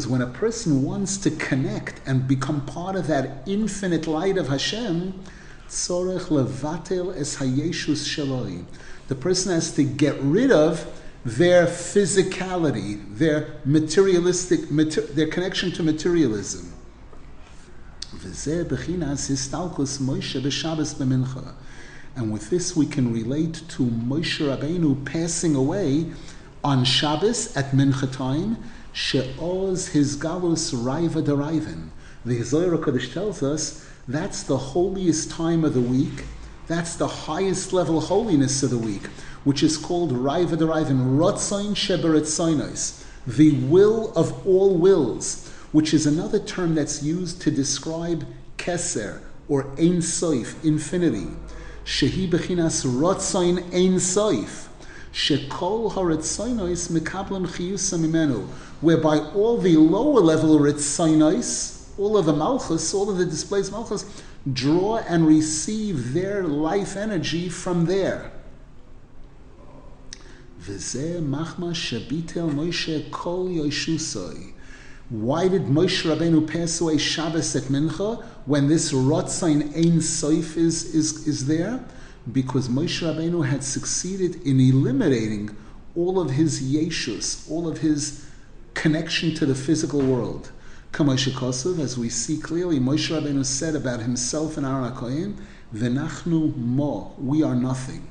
[0.08, 5.13] when a person wants to connect and become part of that infinite light of Hashem,
[9.08, 15.84] the person has to get rid of their physicality, their materialistic, mater, their connection to
[15.84, 16.73] materialism.
[22.15, 26.06] And with this we can relate to Moshe Rabbeinu passing away
[26.63, 28.58] on Shabbos at Mincha time,
[28.91, 31.89] she'oz his galus deraiven.
[32.26, 36.26] The Zohar Kodesh tells us that's the holiest time of the week,
[36.67, 39.06] that's the highest level holiness of the week,
[39.43, 46.39] which is called raiva deraiven, rotzain sheberetzoinos, the will of all wills, which is another
[46.39, 48.26] term that's used to describe
[48.58, 51.28] keser, or ein soif, infinity.
[51.86, 54.66] Shehi bechinas rotzain ein soif
[55.17, 58.47] shekol haritzainois mekablam chiyusa mimenu,
[58.82, 64.06] whereby all the lower level ritzainois, all of the malchus, all of the displaced malchus,
[64.53, 68.32] draw and receive their life energy from there.
[73.12, 73.47] Kol.
[75.10, 80.93] Why did Moshe Rabbeinu pass away Shabbos at Mincha when this Rotzain Ein Soif is,
[80.93, 81.84] is, is there?
[82.31, 85.55] Because Moshe Rabbeinu had succeeded in eliminating
[85.95, 88.25] all of his yeshus, all of his
[88.73, 90.51] connection to the physical world.
[90.91, 95.37] Kamoshe as we see clearly, Moshe Rabbeinu said about himself and Aaron HaKoyin,
[95.73, 98.07] V'nachnu mo, we are nothing.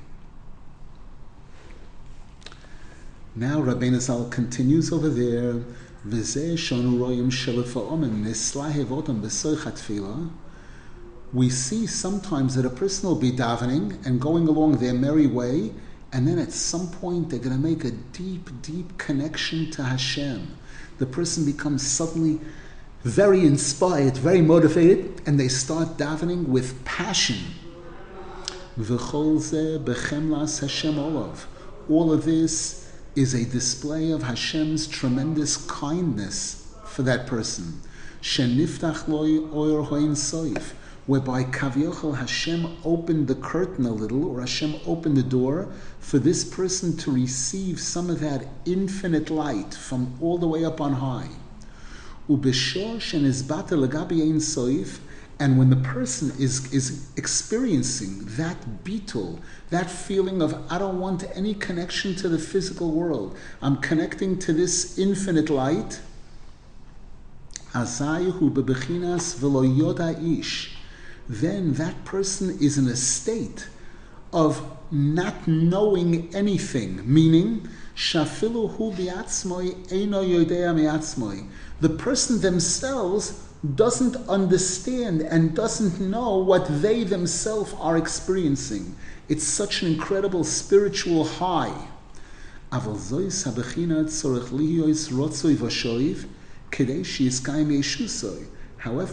[3.35, 5.55] Now Rabbeinu Zal continues over there,
[6.07, 7.31] V'zeh shonu royim
[8.89, 9.21] otam
[11.37, 15.71] we see sometimes that a person will be davening and going along their merry way,
[16.13, 20.57] and then at some point they're going to make a deep, deep connection to Hashem.
[20.97, 22.41] The person becomes suddenly
[23.03, 27.37] very inspired, very motivated, and they start davening with passion.
[31.89, 37.83] All of this is a display of Hashem's tremendous kindness for that person
[41.07, 45.69] whereby Kavyochel Hashem opened the curtain a little, or Hashem opened the door
[46.01, 50.81] for this person to receive some of that infinite light from all the way up
[50.81, 51.29] on high.
[55.39, 59.39] And when the person is, is experiencing that bitul,
[59.71, 64.53] that feeling of, I don't want any connection to the physical world, I'm connecting to
[64.53, 66.01] this infinite light,
[67.75, 69.37] Azayihu bebechinas
[70.41, 70.76] ish
[71.29, 73.69] then that person is in a state
[74.33, 80.75] of not knowing anything, meaning shafilu hu yodea
[81.81, 83.43] The person themselves
[83.75, 88.95] doesn't understand and doesn't know what they themselves are experiencing.
[89.29, 91.89] It's such an incredible spiritual high.
[92.71, 92.93] However,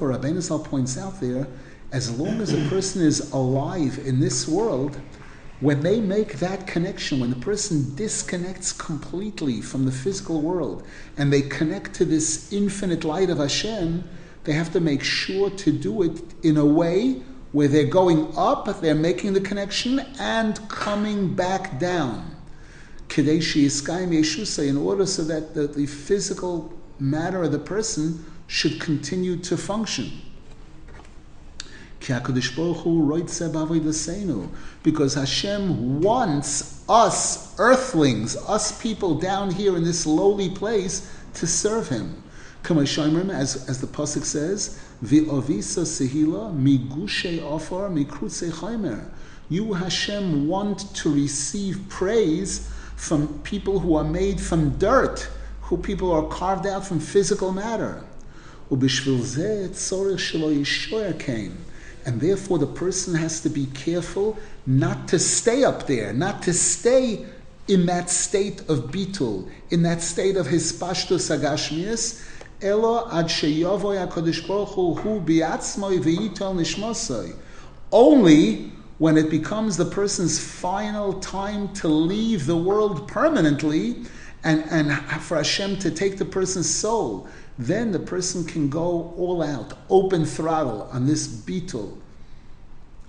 [0.09, 1.47] Rabbeinu Zal points out there
[1.93, 4.99] as long as a person is alive in this world,
[5.59, 10.85] when they make that connection, when the person disconnects completely from the physical world
[11.17, 14.03] and they connect to this infinite light of Hashem,
[14.43, 18.81] they have to make sure to do it in a way where they're going up,
[18.81, 22.35] they're making the connection, and coming back down.
[23.07, 29.37] Kadeshi Yeshusei, in order so that the, the physical matter of the person should continue
[29.37, 30.11] to function.
[34.83, 41.87] Because Hashem wants us, earthlings, us people down here in this lowly place, to serve
[41.87, 42.21] Him.
[42.69, 49.09] As, as the Pasuk says, V'ovisa sehila migushe ofar mikrutze chaimer.
[49.49, 55.29] You, Hashem, want to receive praise from people who are made from dirt,
[55.61, 58.03] who people are carved out from physical matter.
[62.05, 66.53] And therefore, the person has to be careful not to stay up there, not to
[66.53, 67.25] stay
[67.67, 72.27] in that state of bitul, in that state of hispashtus agashmias,
[72.61, 77.35] elo ad sheyavoy HaKadosh Baruch Hu biatzmoi v'yitol.
[77.91, 84.03] Only when it becomes the person's final time to leave the world permanently
[84.43, 87.27] and, and for Hashem to take the person's soul,
[87.57, 91.97] then the person can go all out, open throttle on this bitul,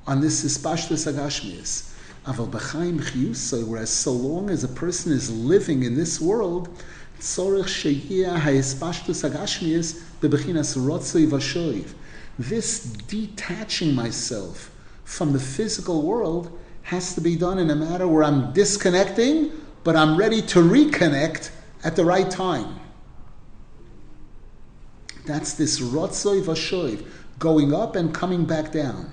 [0.07, 1.93] on this ispashtus agashmias.
[2.27, 6.69] Aval b'chaim chiyusay, whereas so long as a person is living in this world,
[7.21, 11.95] tzorich sheyia ha'ispashtus agashmias bebechinas rotzoi vashoiv.
[12.39, 14.71] This detaching myself
[15.05, 19.53] from the physical world has to be done in a matter where I'm disconnecting,
[19.85, 21.51] but I'm ready to reconnect
[21.83, 22.81] at the right time.
[25.25, 27.07] That's this rotzoi vashoiv,
[27.39, 29.11] going up and coming back down.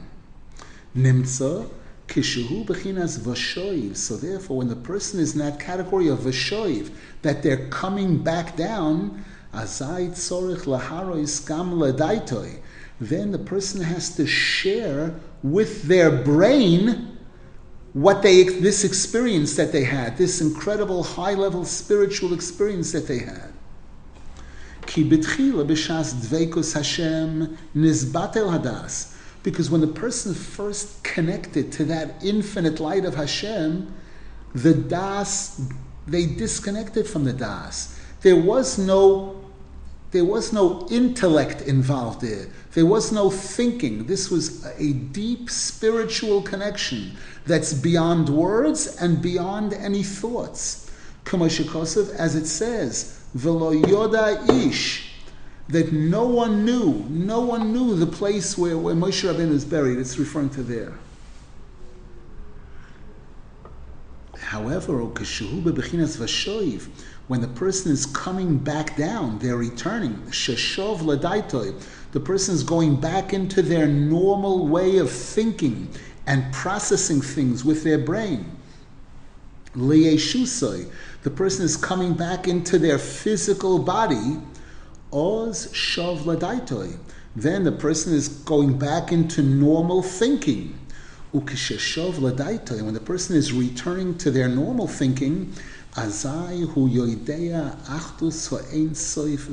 [0.96, 1.70] Nimtza,
[2.08, 3.96] kishuhu bechinas vashoiv.
[3.96, 6.92] So therefore, when the person is in that category of vashoiv,
[7.22, 12.60] that they're coming back down, azai tzorich laharois gam ladaitoi,
[13.00, 17.18] then the person has to share with their brain
[17.94, 23.20] what they this experience that they had, this incredible high level spiritual experience that they
[23.20, 23.51] had.
[24.92, 29.16] Ki b'tchila b'shas dveikus Hashem nizbatel hadas.
[29.42, 33.90] Because when the person first connected to that infinite light of Hashem,
[34.54, 35.62] the das
[36.08, 37.98] they disconnected from the das.
[38.20, 39.42] There was no
[40.12, 42.48] there was no intellect involved there.
[42.74, 44.08] There was no thinking.
[44.08, 47.16] This was a deep spiritual connection
[47.46, 50.92] that's beyond words and beyond any thoughts.
[51.24, 55.14] Kamashikosav, as it says, Velo Ish,
[55.70, 59.98] that no one knew, no one knew the place where, where Moshe Rabbeinu is buried.
[59.98, 60.94] It's referring to there.
[64.38, 64.98] However,
[67.28, 70.22] when the person is coming back down, they're returning.
[70.26, 75.88] The person is going back into their normal way of thinking
[76.28, 78.52] and processing things with their brain.
[81.24, 84.38] The person is coming back into their physical body.
[85.14, 86.98] Oz shov ladaitoi.
[87.36, 90.80] Then the person is going back into normal thinking.
[91.34, 92.82] Ukisheshov ladaitoi.
[92.82, 95.54] When the person is returning to their normal thinking,
[95.94, 99.48] Azai hu yoidea achdus ha'ein soif.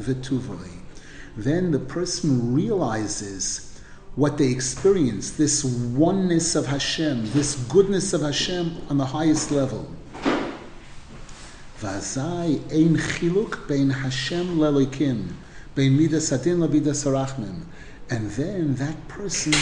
[1.37, 3.81] Then the person realizes
[4.15, 9.89] what they experience, this oneness of Hashem, this goodness of Hashem on the highest level.
[11.81, 15.29] Vazai ein chiluk bein Hashem lelikim,
[15.75, 17.63] bein midas adin labidas arachmim.
[18.11, 19.53] And then that person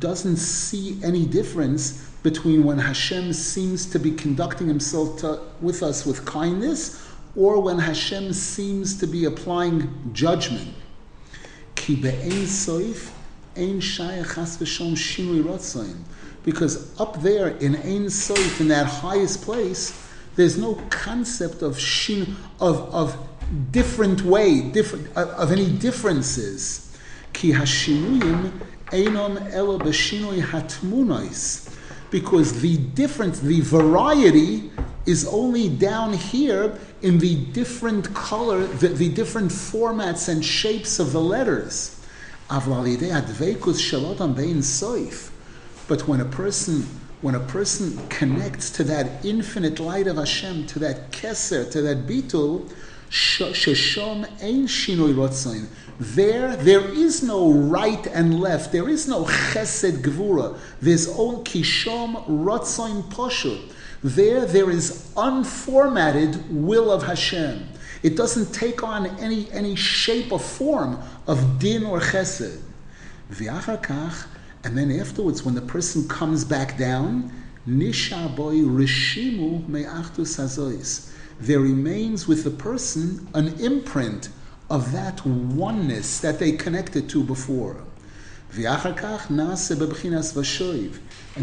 [0.00, 6.04] doesn't see any difference between when Hashem seems to be conducting himself to, with us
[6.04, 7.00] with kindness
[7.36, 10.74] or when Hashem seems to be applying judgment.
[16.44, 20.05] Because up there in Ein Soif, in that highest place,
[20.36, 23.16] there's no concept of shin of, of
[23.72, 26.96] different way, different of, of any differences.
[27.32, 28.52] Ki hashinuyim
[28.90, 31.72] einon elo b'shinui hatmunois
[32.10, 34.70] because the difference, the variety
[35.06, 41.12] is only down here in the different color, the, the different formats and shapes of
[41.12, 42.00] the letters.
[45.88, 46.86] But when a person
[47.22, 52.06] when a person connects to that infinite light of Hashem, to that keser, to that
[52.06, 52.70] bitul,
[53.10, 55.66] sheshom ein shinoi rotzain.
[55.98, 58.70] There, there is no right and left.
[58.70, 60.58] There is no chesed gvura.
[60.82, 63.72] There's only kishom rotzain poshut.
[64.04, 67.66] There, there is unformatted will of Hashem.
[68.02, 72.60] It doesn't take on any, any shape or form of din or chesed.
[74.66, 77.30] And then afterwards, when the person comes back down,
[77.68, 81.08] nishaboy rishimu me'achtus hazois.
[81.38, 84.28] There remains with the person an imprint
[84.68, 87.84] of that oneness that they connected to before.
[88.56, 88.64] And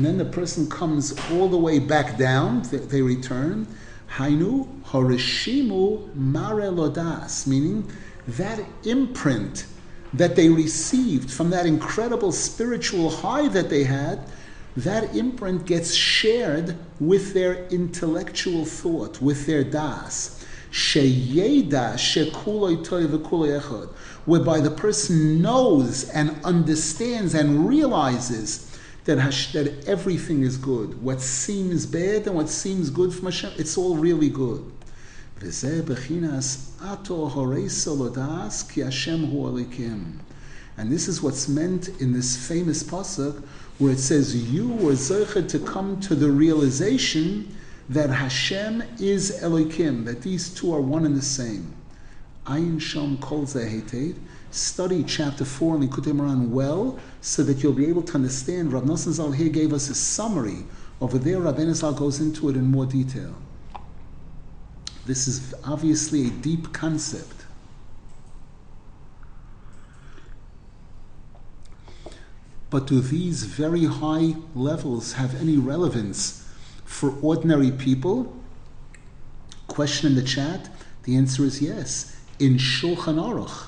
[0.05, 3.67] then the person comes all the way back down, they return.
[4.17, 7.89] Hainu horishimu mare lodas, meaning
[8.27, 9.65] that imprint
[10.13, 14.19] that they received from that incredible spiritual high that they had,
[14.77, 20.43] that imprint gets shared with their intellectual thought, with their das.
[24.25, 28.71] whereby the person knows and understands and realizes
[29.05, 29.17] that,
[29.53, 31.01] that everything is good.
[31.01, 34.72] What seems bad and what seems good from Hashem, it's all really good.
[35.43, 35.63] And this
[41.09, 43.43] is what's meant in this famous pasuk
[43.77, 47.49] where it says, "You were zeiched to come to the realization
[47.89, 51.73] that Hashem is Elokim, that these two are one and the same."
[52.47, 54.15] Ayin Shom Kol Zeheted.
[54.49, 58.71] Study chapter four in Likutei Moharan well, so that you'll be able to understand.
[58.71, 60.65] Rav Nosson Zal here gave us a summary.
[61.01, 63.35] Over there, Rabbeinu Zal goes into it in more detail.
[65.05, 67.45] This is obviously a deep concept.
[72.69, 76.47] But do these very high levels have any relevance
[76.85, 78.33] for ordinary people?
[79.67, 80.69] Question in the chat.
[81.03, 82.19] The answer is yes.
[82.39, 83.67] In Shulchan Aruch,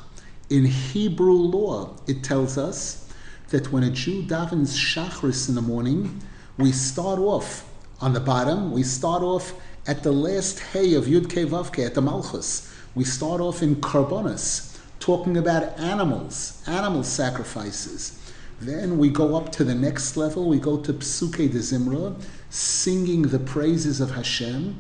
[0.50, 3.08] in Hebrew law, it tells us
[3.50, 6.22] that when a Jew davens Shachris in the morning,
[6.58, 7.70] we start off
[8.02, 9.54] on the bottom, we start off
[9.88, 12.72] at the last hay of Yud Vavke, at the Malchus.
[12.96, 18.20] We start off in Karbonis, talking about animals, animal sacrifices.
[18.60, 22.20] Then we go up to the next level, we go to Psuke de Zimra,
[22.50, 24.76] singing the praises of Hashem.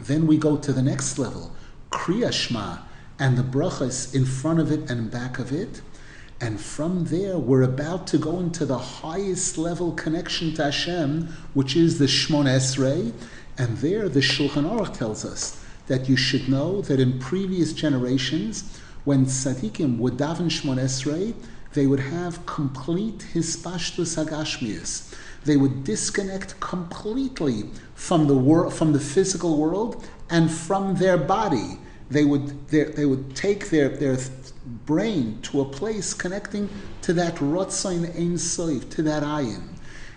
[0.00, 1.52] Then we go to the next level,
[1.90, 2.80] Kriyashma,
[3.18, 5.80] and the brachas in front of it and back of it.
[6.40, 11.76] And from there, we're about to go into the highest level connection to Hashem, which
[11.76, 13.12] is the Shmon Esrei.
[13.58, 18.80] And there, the Shulchan Aruch tells us that you should know that in previous generations,
[19.04, 21.34] when tzaddikim would daven Shmon Esrei,
[21.72, 25.14] they would have complete hispashtus hagashmius.
[25.44, 31.78] They would disconnect completely from the world, from the physical world, and from their body.
[32.10, 34.16] They would they would take their their
[34.86, 36.68] brain to a place connecting
[37.02, 39.62] to that rotzain ein soif, to that ayin.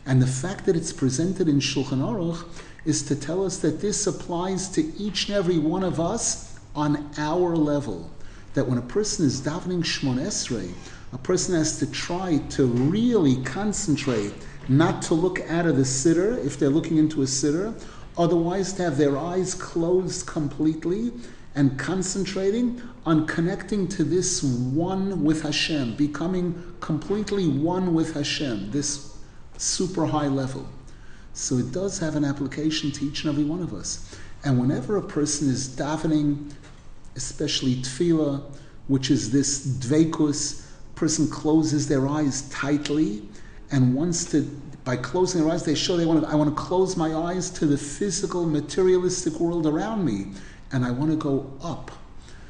[0.05, 2.43] And the fact that it's presented in Shulchan Aruch
[2.85, 7.09] is to tell us that this applies to each and every one of us on
[7.17, 8.09] our level.
[8.53, 10.71] That when a person is davening Shmon Esrei,
[11.11, 14.33] a person has to try to really concentrate,
[14.67, 17.73] not to look out of the siddur if they're looking into a siddur,
[18.17, 21.11] otherwise to have their eyes closed completely
[21.55, 29.17] and concentrating on connecting to this one with Hashem, becoming completely one with Hashem, this
[29.57, 30.67] super high level.
[31.33, 34.17] So it does have an application to each and every one of us.
[34.43, 36.51] And whenever a person is davening,
[37.15, 38.43] especially tefillah,
[38.87, 40.65] which is this dveikus,
[40.95, 43.23] person closes their eyes tightly
[43.71, 44.41] and wants to,
[44.83, 47.49] by closing their eyes, they show they want to, I want to close my eyes
[47.51, 50.33] to the physical, materialistic world around me,
[50.71, 51.91] and I want to go up.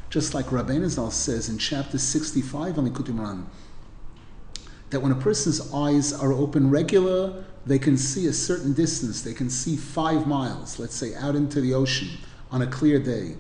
[0.10, 3.46] Just like Rabbeinu Zal says in chapter 65 on the Kutimran,
[4.90, 9.22] that when a person's eyes are open regular, they can see a certain distance.
[9.22, 12.10] They can see five miles, let's say, out into the ocean
[12.52, 13.36] on a clear day.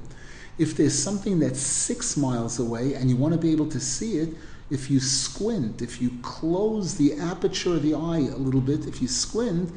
[0.59, 4.19] If there's something that's six miles away and you want to be able to see
[4.19, 4.29] it,
[4.69, 9.01] if you squint, if you close the aperture of the eye a little bit, if
[9.01, 9.71] you squint,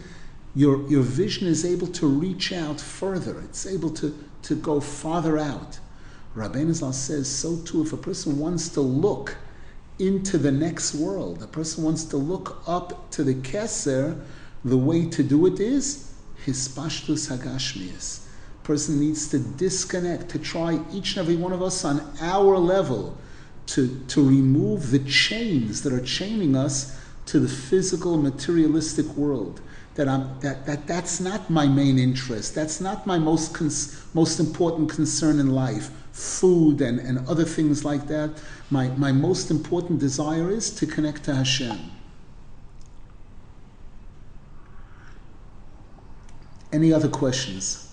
[0.54, 3.40] your, your vision is able to reach out further.
[3.40, 5.78] It's able to, to go farther out.
[6.36, 9.36] Rabbeinu Zal says, so too, if a person wants to look
[9.98, 14.20] into the next world, a person wants to look up to the Keser,
[14.64, 16.12] the way to do it is
[16.44, 18.26] hispashtus hagashmias.
[18.62, 23.16] Person needs to disconnect, to try each and every one of us on our level
[23.66, 29.60] to, to remove the chains that are chaining us to the physical, materialistic world.
[29.94, 32.54] That, I'm, that, that that's not my main interest.
[32.54, 35.90] That's not my most, cons- most important concern in life.
[36.12, 38.30] Food and, and other things like that.
[38.70, 41.78] My, my most important desire is to connect to Hashem.
[46.72, 47.92] Any other questions?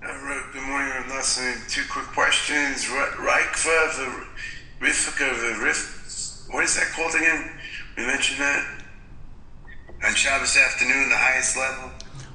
[0.00, 1.54] Good morning, listening.
[1.68, 2.84] Two quick questions.
[2.86, 4.26] Reikva, the
[4.84, 6.48] Rifka, the Rif.
[6.50, 7.52] What is that called again?
[7.96, 8.66] We mentioned that
[10.04, 11.90] on Shabbos afternoon, the highest level.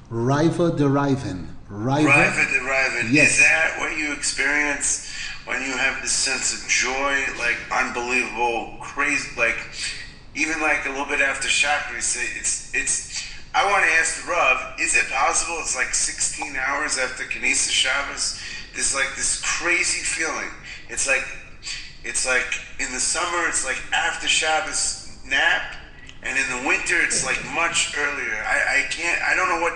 [0.10, 1.50] Riva deriving.
[1.68, 3.14] Riva, Riva deriving.
[3.14, 3.34] Yes.
[3.34, 5.12] Is that what you experience
[5.44, 9.58] when you have this sense of joy, like unbelievable, crazy, like
[10.34, 13.26] even like a little bit after chakra, say it's it's.
[13.58, 17.72] I want to ask the Rav, is it possible it's like 16 hours after Knesset
[17.72, 18.39] Shabbos
[18.76, 20.51] there's like this crazy feeling.
[20.89, 21.24] It's like
[22.03, 22.45] it's like
[22.80, 25.76] in the summer it's like after Shabbos nap,
[26.22, 28.36] and in the winter it's like much earlier.
[28.45, 29.76] I, I can't I don't know what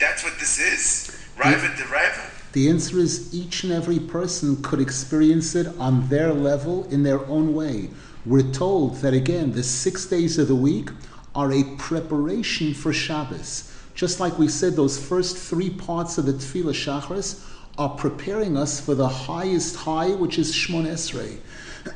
[0.00, 1.16] that's what this is.
[1.38, 2.30] Riva de Riva.
[2.50, 7.24] The answer is each and every person could experience it on their level in their
[7.26, 7.90] own way.
[8.26, 10.90] We're told that again, the six days of the week
[11.34, 13.70] are a preparation for Shabbos.
[13.94, 18.80] Just like we said, those first three parts of the Tefillah Shachris are preparing us
[18.80, 21.38] for the highest high, which is Shmon Esrei.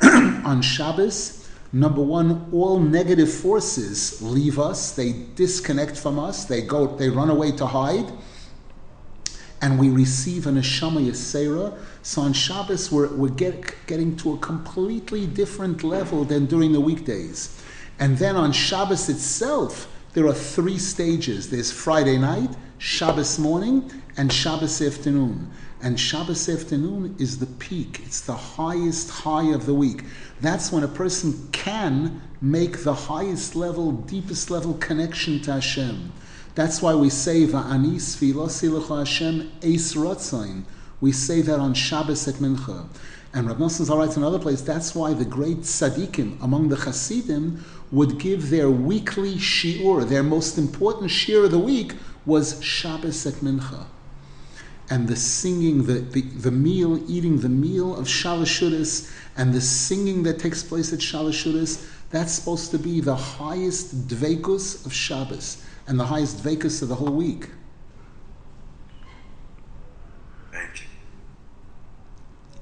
[0.45, 6.87] on Shabbos, number one, all negative forces leave us, they disconnect from us, they go,
[6.97, 8.13] they run away to hide
[9.61, 11.77] and we receive an Neshama Yisera.
[12.03, 16.81] So on Shabbos, we're, we're get, getting to a completely different level than during the
[16.81, 17.58] weekdays.
[17.99, 24.33] And then on Shabbos itself, there are three stages there's Friday night, Shabbos morning, and
[24.33, 25.51] Shabbos afternoon.
[25.81, 30.05] And Shabbos afternoon is the peak, it's the highest high of the week.
[30.41, 36.13] That's when a person can make the highest level, deepest level connection to Hashem.
[36.55, 40.65] That's why we say Va'ani Sfilosi L'cha Hashem Eis Rotzain.
[41.01, 42.89] We say that on Shabbos at Mincha.
[43.35, 47.65] And Rav Nosson writes in another place, that's why the great tzaddikim among the Hasidim
[47.91, 51.95] would give their weekly shiur, their most important shiur of the week
[52.27, 53.87] was Shabbos at Mincha.
[54.91, 60.23] And the singing, the, the, the meal, eating the meal of Shalashudas, and the singing
[60.23, 66.01] that takes place at Shalashudas, that's supposed to be the highest dvekus of Shabbos and
[66.01, 67.51] the highest dvekus of the whole week.
[70.53, 70.87] Thank you.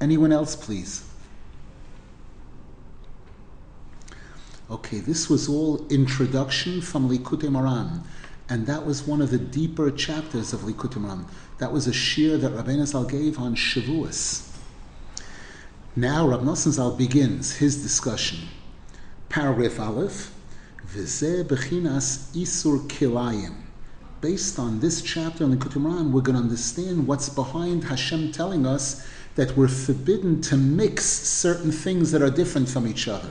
[0.00, 1.05] Anyone else, please?
[4.68, 8.02] Okay, this was all introduction from Likutei Moharan,
[8.48, 11.24] and that was one of the deeper chapters of Likutei Moharan.
[11.58, 14.52] That was a shir that Rabbeinu Zal gave on Shavuos.
[15.94, 18.48] Now Rab Zal begins his discussion.
[19.28, 20.34] Paragraph Aleph,
[20.92, 23.54] V'zeh bechinas isur kilayim.
[24.20, 28.66] Based on this chapter in the Kutumran, we're going to understand what's behind Hashem telling
[28.66, 29.06] us
[29.36, 33.30] that we're forbidden to mix certain things that are different from each other.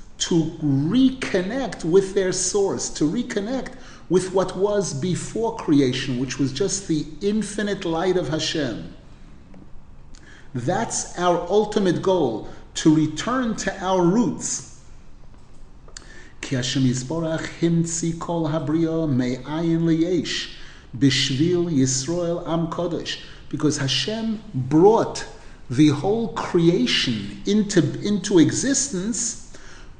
[0.21, 3.73] to reconnect with their source, to reconnect
[4.09, 8.93] with what was before creation, which was just the infinite light of Hashem.
[10.53, 14.79] That's our ultimate goal to return to our roots.
[20.95, 23.21] Bishvil am kodesh.
[23.49, 25.25] Because Hashem brought
[25.69, 29.40] the whole creation into, into existence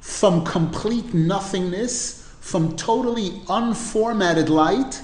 [0.01, 5.01] from complete nothingness, from totally unformatted light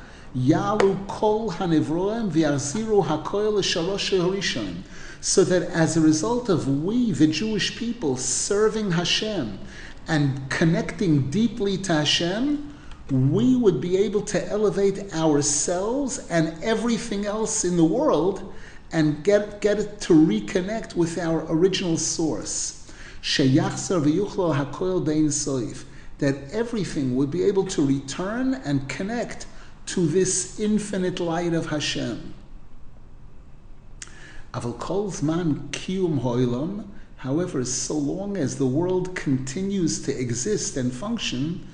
[5.22, 9.60] So that as a result of we, the Jewish people, serving Hashem,
[10.08, 12.74] and connecting deeply to Hashem,
[13.12, 18.54] we would be able to elevate ourselves and everything else in the world
[18.92, 22.92] and get, get it to reconnect with our original source.
[26.20, 29.46] That everything would be able to return and connect
[29.88, 32.34] to this infinite light of Hashem.
[34.54, 36.86] Aval zman kiyum hoilam,
[37.24, 41.66] however, so long as the world continues to exist and function,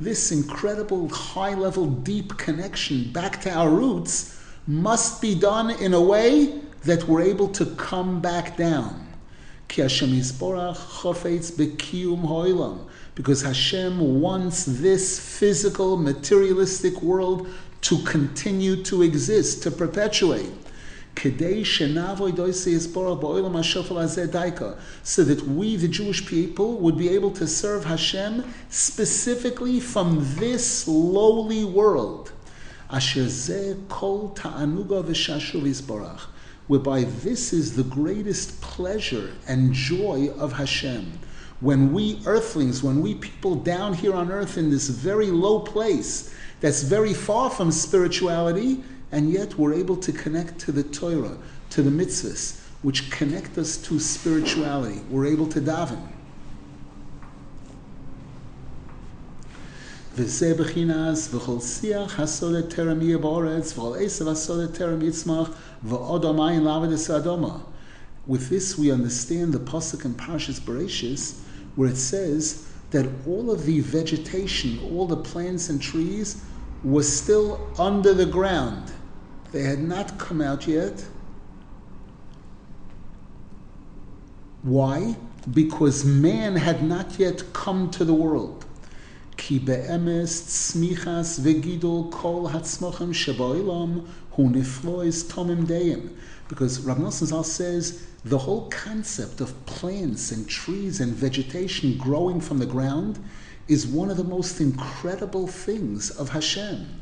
[0.00, 6.00] this incredible high level, deep connection back to our roots must be done in a
[6.00, 9.06] way that we're able to come back down.
[13.14, 17.48] Because Hashem wants this physical, materialistic world
[17.82, 20.50] to continue to exist, to perpetuate.
[21.14, 21.30] So
[25.24, 31.64] that we, the Jewish people, would be able to serve Hashem specifically from this lowly
[31.64, 32.32] world
[36.66, 41.18] whereby this is the greatest pleasure and joy of Hashem.
[41.60, 46.34] When we earthlings, when we people down here on earth in this very low place
[46.60, 51.37] that's very far from spirituality, and yet we're able to connect to the Torah,
[51.71, 55.01] to the mitzvahs, which connect us to spirituality.
[55.09, 56.13] We're able to daven.
[60.17, 65.49] וזה בחינס וכל שיח הסוד טרם יהיה באורץ וכל עשב הסוד טרם יצמח
[65.83, 67.57] ועוד המים לעבוד אדומה.
[68.27, 71.35] With this we understand the pasuk in Parshas Bereshis
[71.75, 76.41] where it says that all of the vegetation, all the plants and trees
[76.83, 78.91] was still under the ground.
[79.52, 81.04] They had not come out yet.
[84.62, 85.16] Why?
[85.52, 88.64] Because man had not yet come to the world.
[89.36, 89.58] Because
[96.80, 102.58] Rav Nosson Zal says the whole concept of plants and trees and vegetation growing from
[102.58, 103.18] the ground
[103.68, 107.01] is one of the most incredible things of Hashem.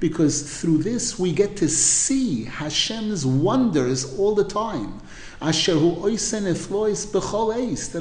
[0.00, 5.00] Because through this we get to see Hashem's wonders all the time.
[5.40, 5.54] That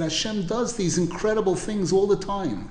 [0.01, 2.69] Hashem does these incredible things all the time.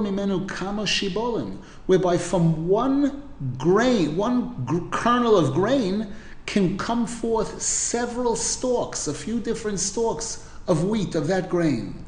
[0.00, 3.22] Mimenu whereby from one
[3.58, 6.12] grain, one kernel of grain,
[6.46, 12.04] can come forth several stalks, a few different stalks of wheat, of that grain.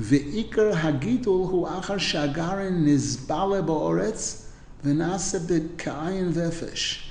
[0.00, 4.46] Ve'ikar hagidul hu achar shagarin nizbale ba'oretz
[4.84, 7.04] v'nase b'ka'ayin v'efesh.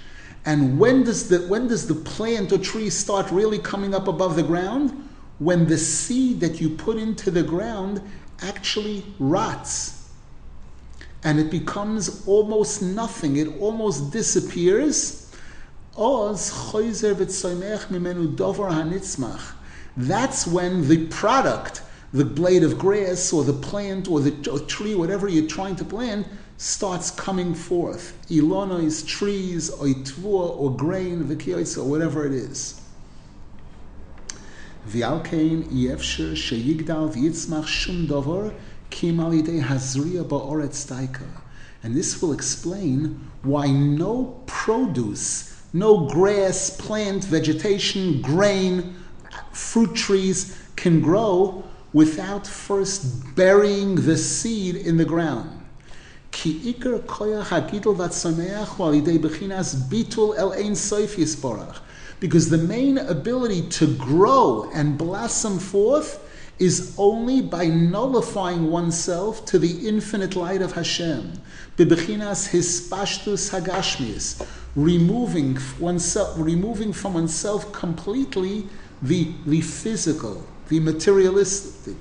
[0.45, 4.37] And when does, the, when does the plant or tree start really coming up above
[4.37, 4.93] the ground?
[5.39, 8.01] When the seed that you put into the ground
[8.41, 10.09] actually rots.
[11.23, 13.35] And it becomes almost nothing.
[13.35, 15.29] It almost disappears.
[19.97, 21.81] That's when the product,
[22.13, 25.83] the blade of grass or the plant or the or tree, whatever you're trying to
[25.83, 26.27] plant,
[26.57, 28.15] starts coming forth.
[28.29, 32.79] Ilonois, trees, or tvua, or grain, vikiois, or whatever it is.
[34.87, 38.53] V'alkein yefsher sheyigdal v'yitzmach shum dover
[38.91, 41.41] kim ba'oretz daika.
[41.81, 48.95] And this will explain why no produce, no grass, plant, vegetation, grain,
[49.51, 55.49] fruit trees can grow without first burying the seed in the ground.
[62.19, 66.23] Because the main ability to grow and blossom forth
[66.59, 71.33] is only by nullifying oneself to the infinite light of Hashem.
[71.77, 74.45] Hispashtus hagashmius,
[74.75, 78.67] removing oneself, removing from oneself completely
[79.01, 81.97] the, physical, the materialistic.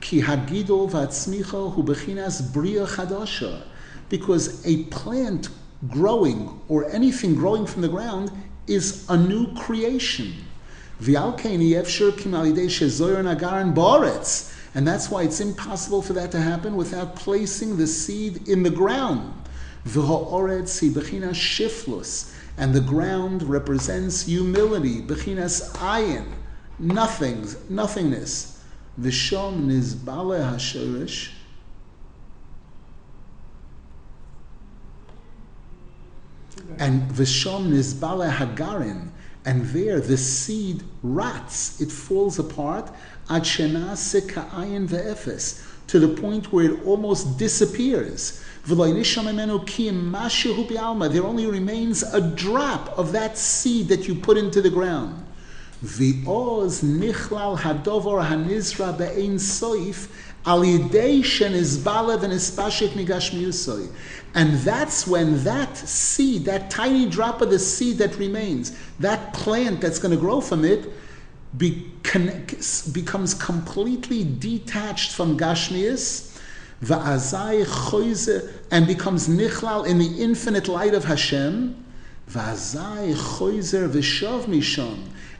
[0.00, 3.62] Ki hagidol vatzmicha hu bechinas bria chadasha.
[4.08, 5.48] Because a plant
[5.88, 8.30] growing or anything growing from the ground
[8.66, 10.32] is a new creation.
[10.98, 11.16] And
[14.86, 19.34] that's why it's impossible for that to happen without placing the seed in the ground.
[22.58, 26.26] And the ground represents humility, bechinas ayin,
[26.78, 28.62] nothing, nothingness.
[28.98, 31.32] Vishom nizbale hasherish.
[36.78, 39.10] And Vishom nizbale hagarin,
[39.44, 42.90] and there the seed rots, it falls apart,
[43.28, 48.42] ad ka'ayin ve'efes, to the point where it almost disappears.
[48.66, 48.80] There
[51.24, 55.24] only remains a drop of that seed that you put into the ground.
[55.84, 60.08] V'oz nichlal hadovar hanizra be'ein soif
[60.44, 63.88] al yidei shenizbale v'nispashik migashmiusoy.
[64.34, 69.80] And that's when that seed, that tiny drop of the seed that remains, that plant
[69.80, 70.92] that's going to grow from it,
[71.56, 71.88] be,
[72.92, 75.38] becomes completely detached from
[76.82, 81.84] Gashmias and becomes nichlal in the infinite light of Hashem.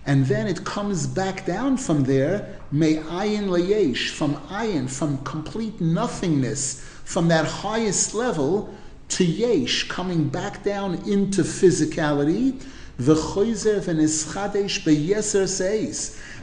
[0.09, 5.81] And then it comes back down from there, may ayin layesh, from ayin, from complete
[5.81, 8.73] nothingness, from that highest level
[9.09, 12.63] to yesh, coming back down into physicality.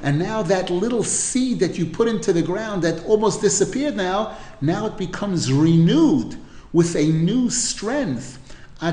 [0.04, 4.38] And now that little seed that you put into the ground that almost disappeared now,
[4.64, 6.38] now it becomes renewed
[6.72, 8.40] with a new strength.
[8.82, 8.92] To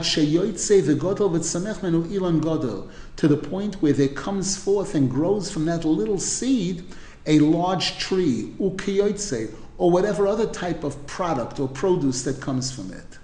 [3.29, 6.85] the point where there comes forth and grows from that little seed
[7.27, 13.19] a large tree, or whatever other type of product or produce that comes from it.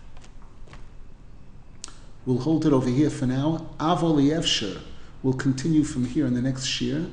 [2.25, 3.69] We'll hold it over here for now.
[3.79, 4.81] Avoli Efsher
[5.23, 7.07] will continue from here in the next shir.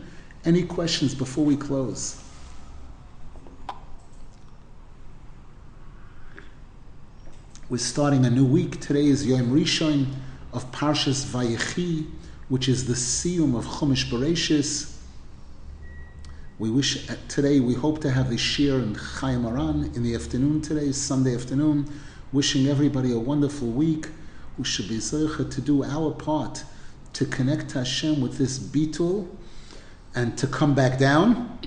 [0.46, 2.23] Any questions before we close?
[7.70, 8.82] We're starting a new week.
[8.82, 10.08] Today is Yom Rishon
[10.52, 12.06] of Parshas Vayechi,
[12.50, 14.98] which is the siyum of Chumash Bereshis.
[16.60, 17.62] We wish uh, today.
[17.62, 21.90] We hope to have the shir in Chayei Moharan in the afternoon today, Sunday afternoon.
[22.34, 24.08] Wishing everybody a wonderful week.
[24.58, 26.66] We should be zeicha to do our part
[27.14, 29.30] to connect Hashem with this bitul
[30.14, 31.60] and to come back down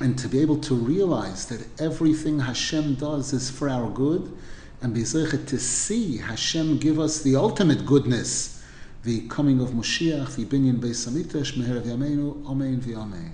[0.00, 4.36] and to be able to realize that everything Hashem does is for our good
[4.82, 8.62] and be zeichet to see Hashem give us the ultimate goodness,
[9.04, 13.32] the coming of Moshiach, the binyan Beis Hamikdash, meher yameinu, amen v'amen.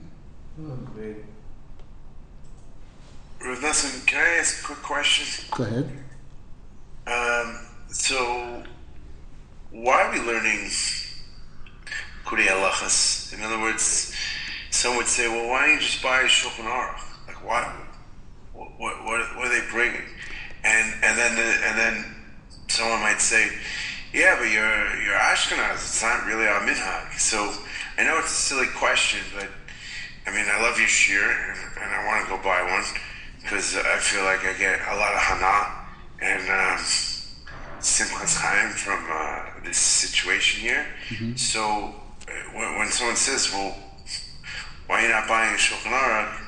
[3.40, 5.48] Rav Nassim, can I ask a quick question?
[5.56, 5.90] Go ahead.
[7.06, 8.62] Um, so,
[9.70, 10.70] why are we learning
[12.26, 13.32] Kuri Halachas?
[13.32, 14.14] In other words,
[14.70, 17.00] some would say, well, why don't you just buy a Shulchan Aruch?
[17.26, 17.84] Like, why?
[18.52, 20.02] What, what, what are they bringing?
[20.64, 22.04] And and then the, and then
[22.68, 23.50] someone might say,
[24.12, 25.74] yeah, but you're you're Ashkenaz.
[25.74, 27.18] It's not really our minhag.
[27.18, 27.52] So
[27.96, 29.48] I know it's a silly question, but
[30.26, 32.84] I mean, I love your shir, and, and I want to go buy one
[33.42, 35.78] because I feel like I get a lot of hana
[36.20, 36.78] and um,
[37.80, 40.86] simchas chaim from uh, this situation here.
[41.08, 41.36] Mm-hmm.
[41.36, 41.60] So
[42.28, 43.76] uh, when, when someone says, "Well,
[44.86, 46.44] why are you not buying a shulchan aruch?"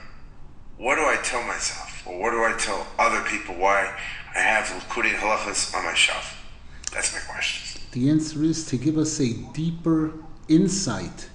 [0.79, 1.90] What do I tell myself?
[2.11, 3.95] Or what do I tell other people why
[4.35, 6.45] I have Likutei Halachas on my shelf?
[6.93, 7.83] That's my question.
[7.93, 10.13] The answer is to give us a deeper
[10.49, 11.29] insight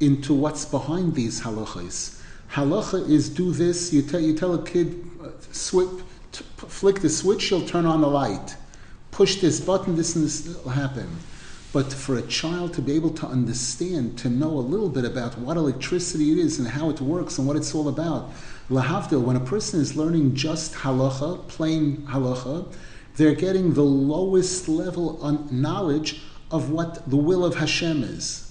[0.00, 2.22] into what's behind these halachas.
[2.52, 3.92] Halacha is do this.
[3.92, 5.90] You tell you tell a kid, uh, swip,
[6.32, 8.56] t- flick the switch, you'll turn on the light.
[9.10, 11.08] Push this button, this and this will happen.
[11.72, 15.36] But for a child to be able to understand, to know a little bit about
[15.36, 18.30] what electricity it is and how it works and what it's all about,
[18.70, 22.72] lahavdil, when a person is learning just halacha, plain halacha,
[23.16, 28.42] they're getting the lowest level of knowledge of what the will of Hashem is.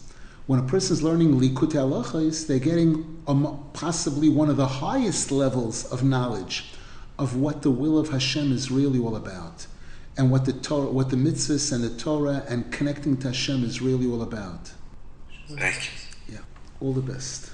[0.47, 3.24] When a person is learning likutei halachas, they're getting
[3.74, 6.72] possibly one of the highest levels of knowledge
[7.18, 9.68] of what the will of Hashem is really all about
[10.18, 13.82] and what the Torah, what the mitzvahs and the Torah and connecting to Hashem is
[13.82, 14.72] really all about.
[15.47, 16.36] Thank you.
[16.36, 16.39] Yeah,
[16.80, 17.51] all the best.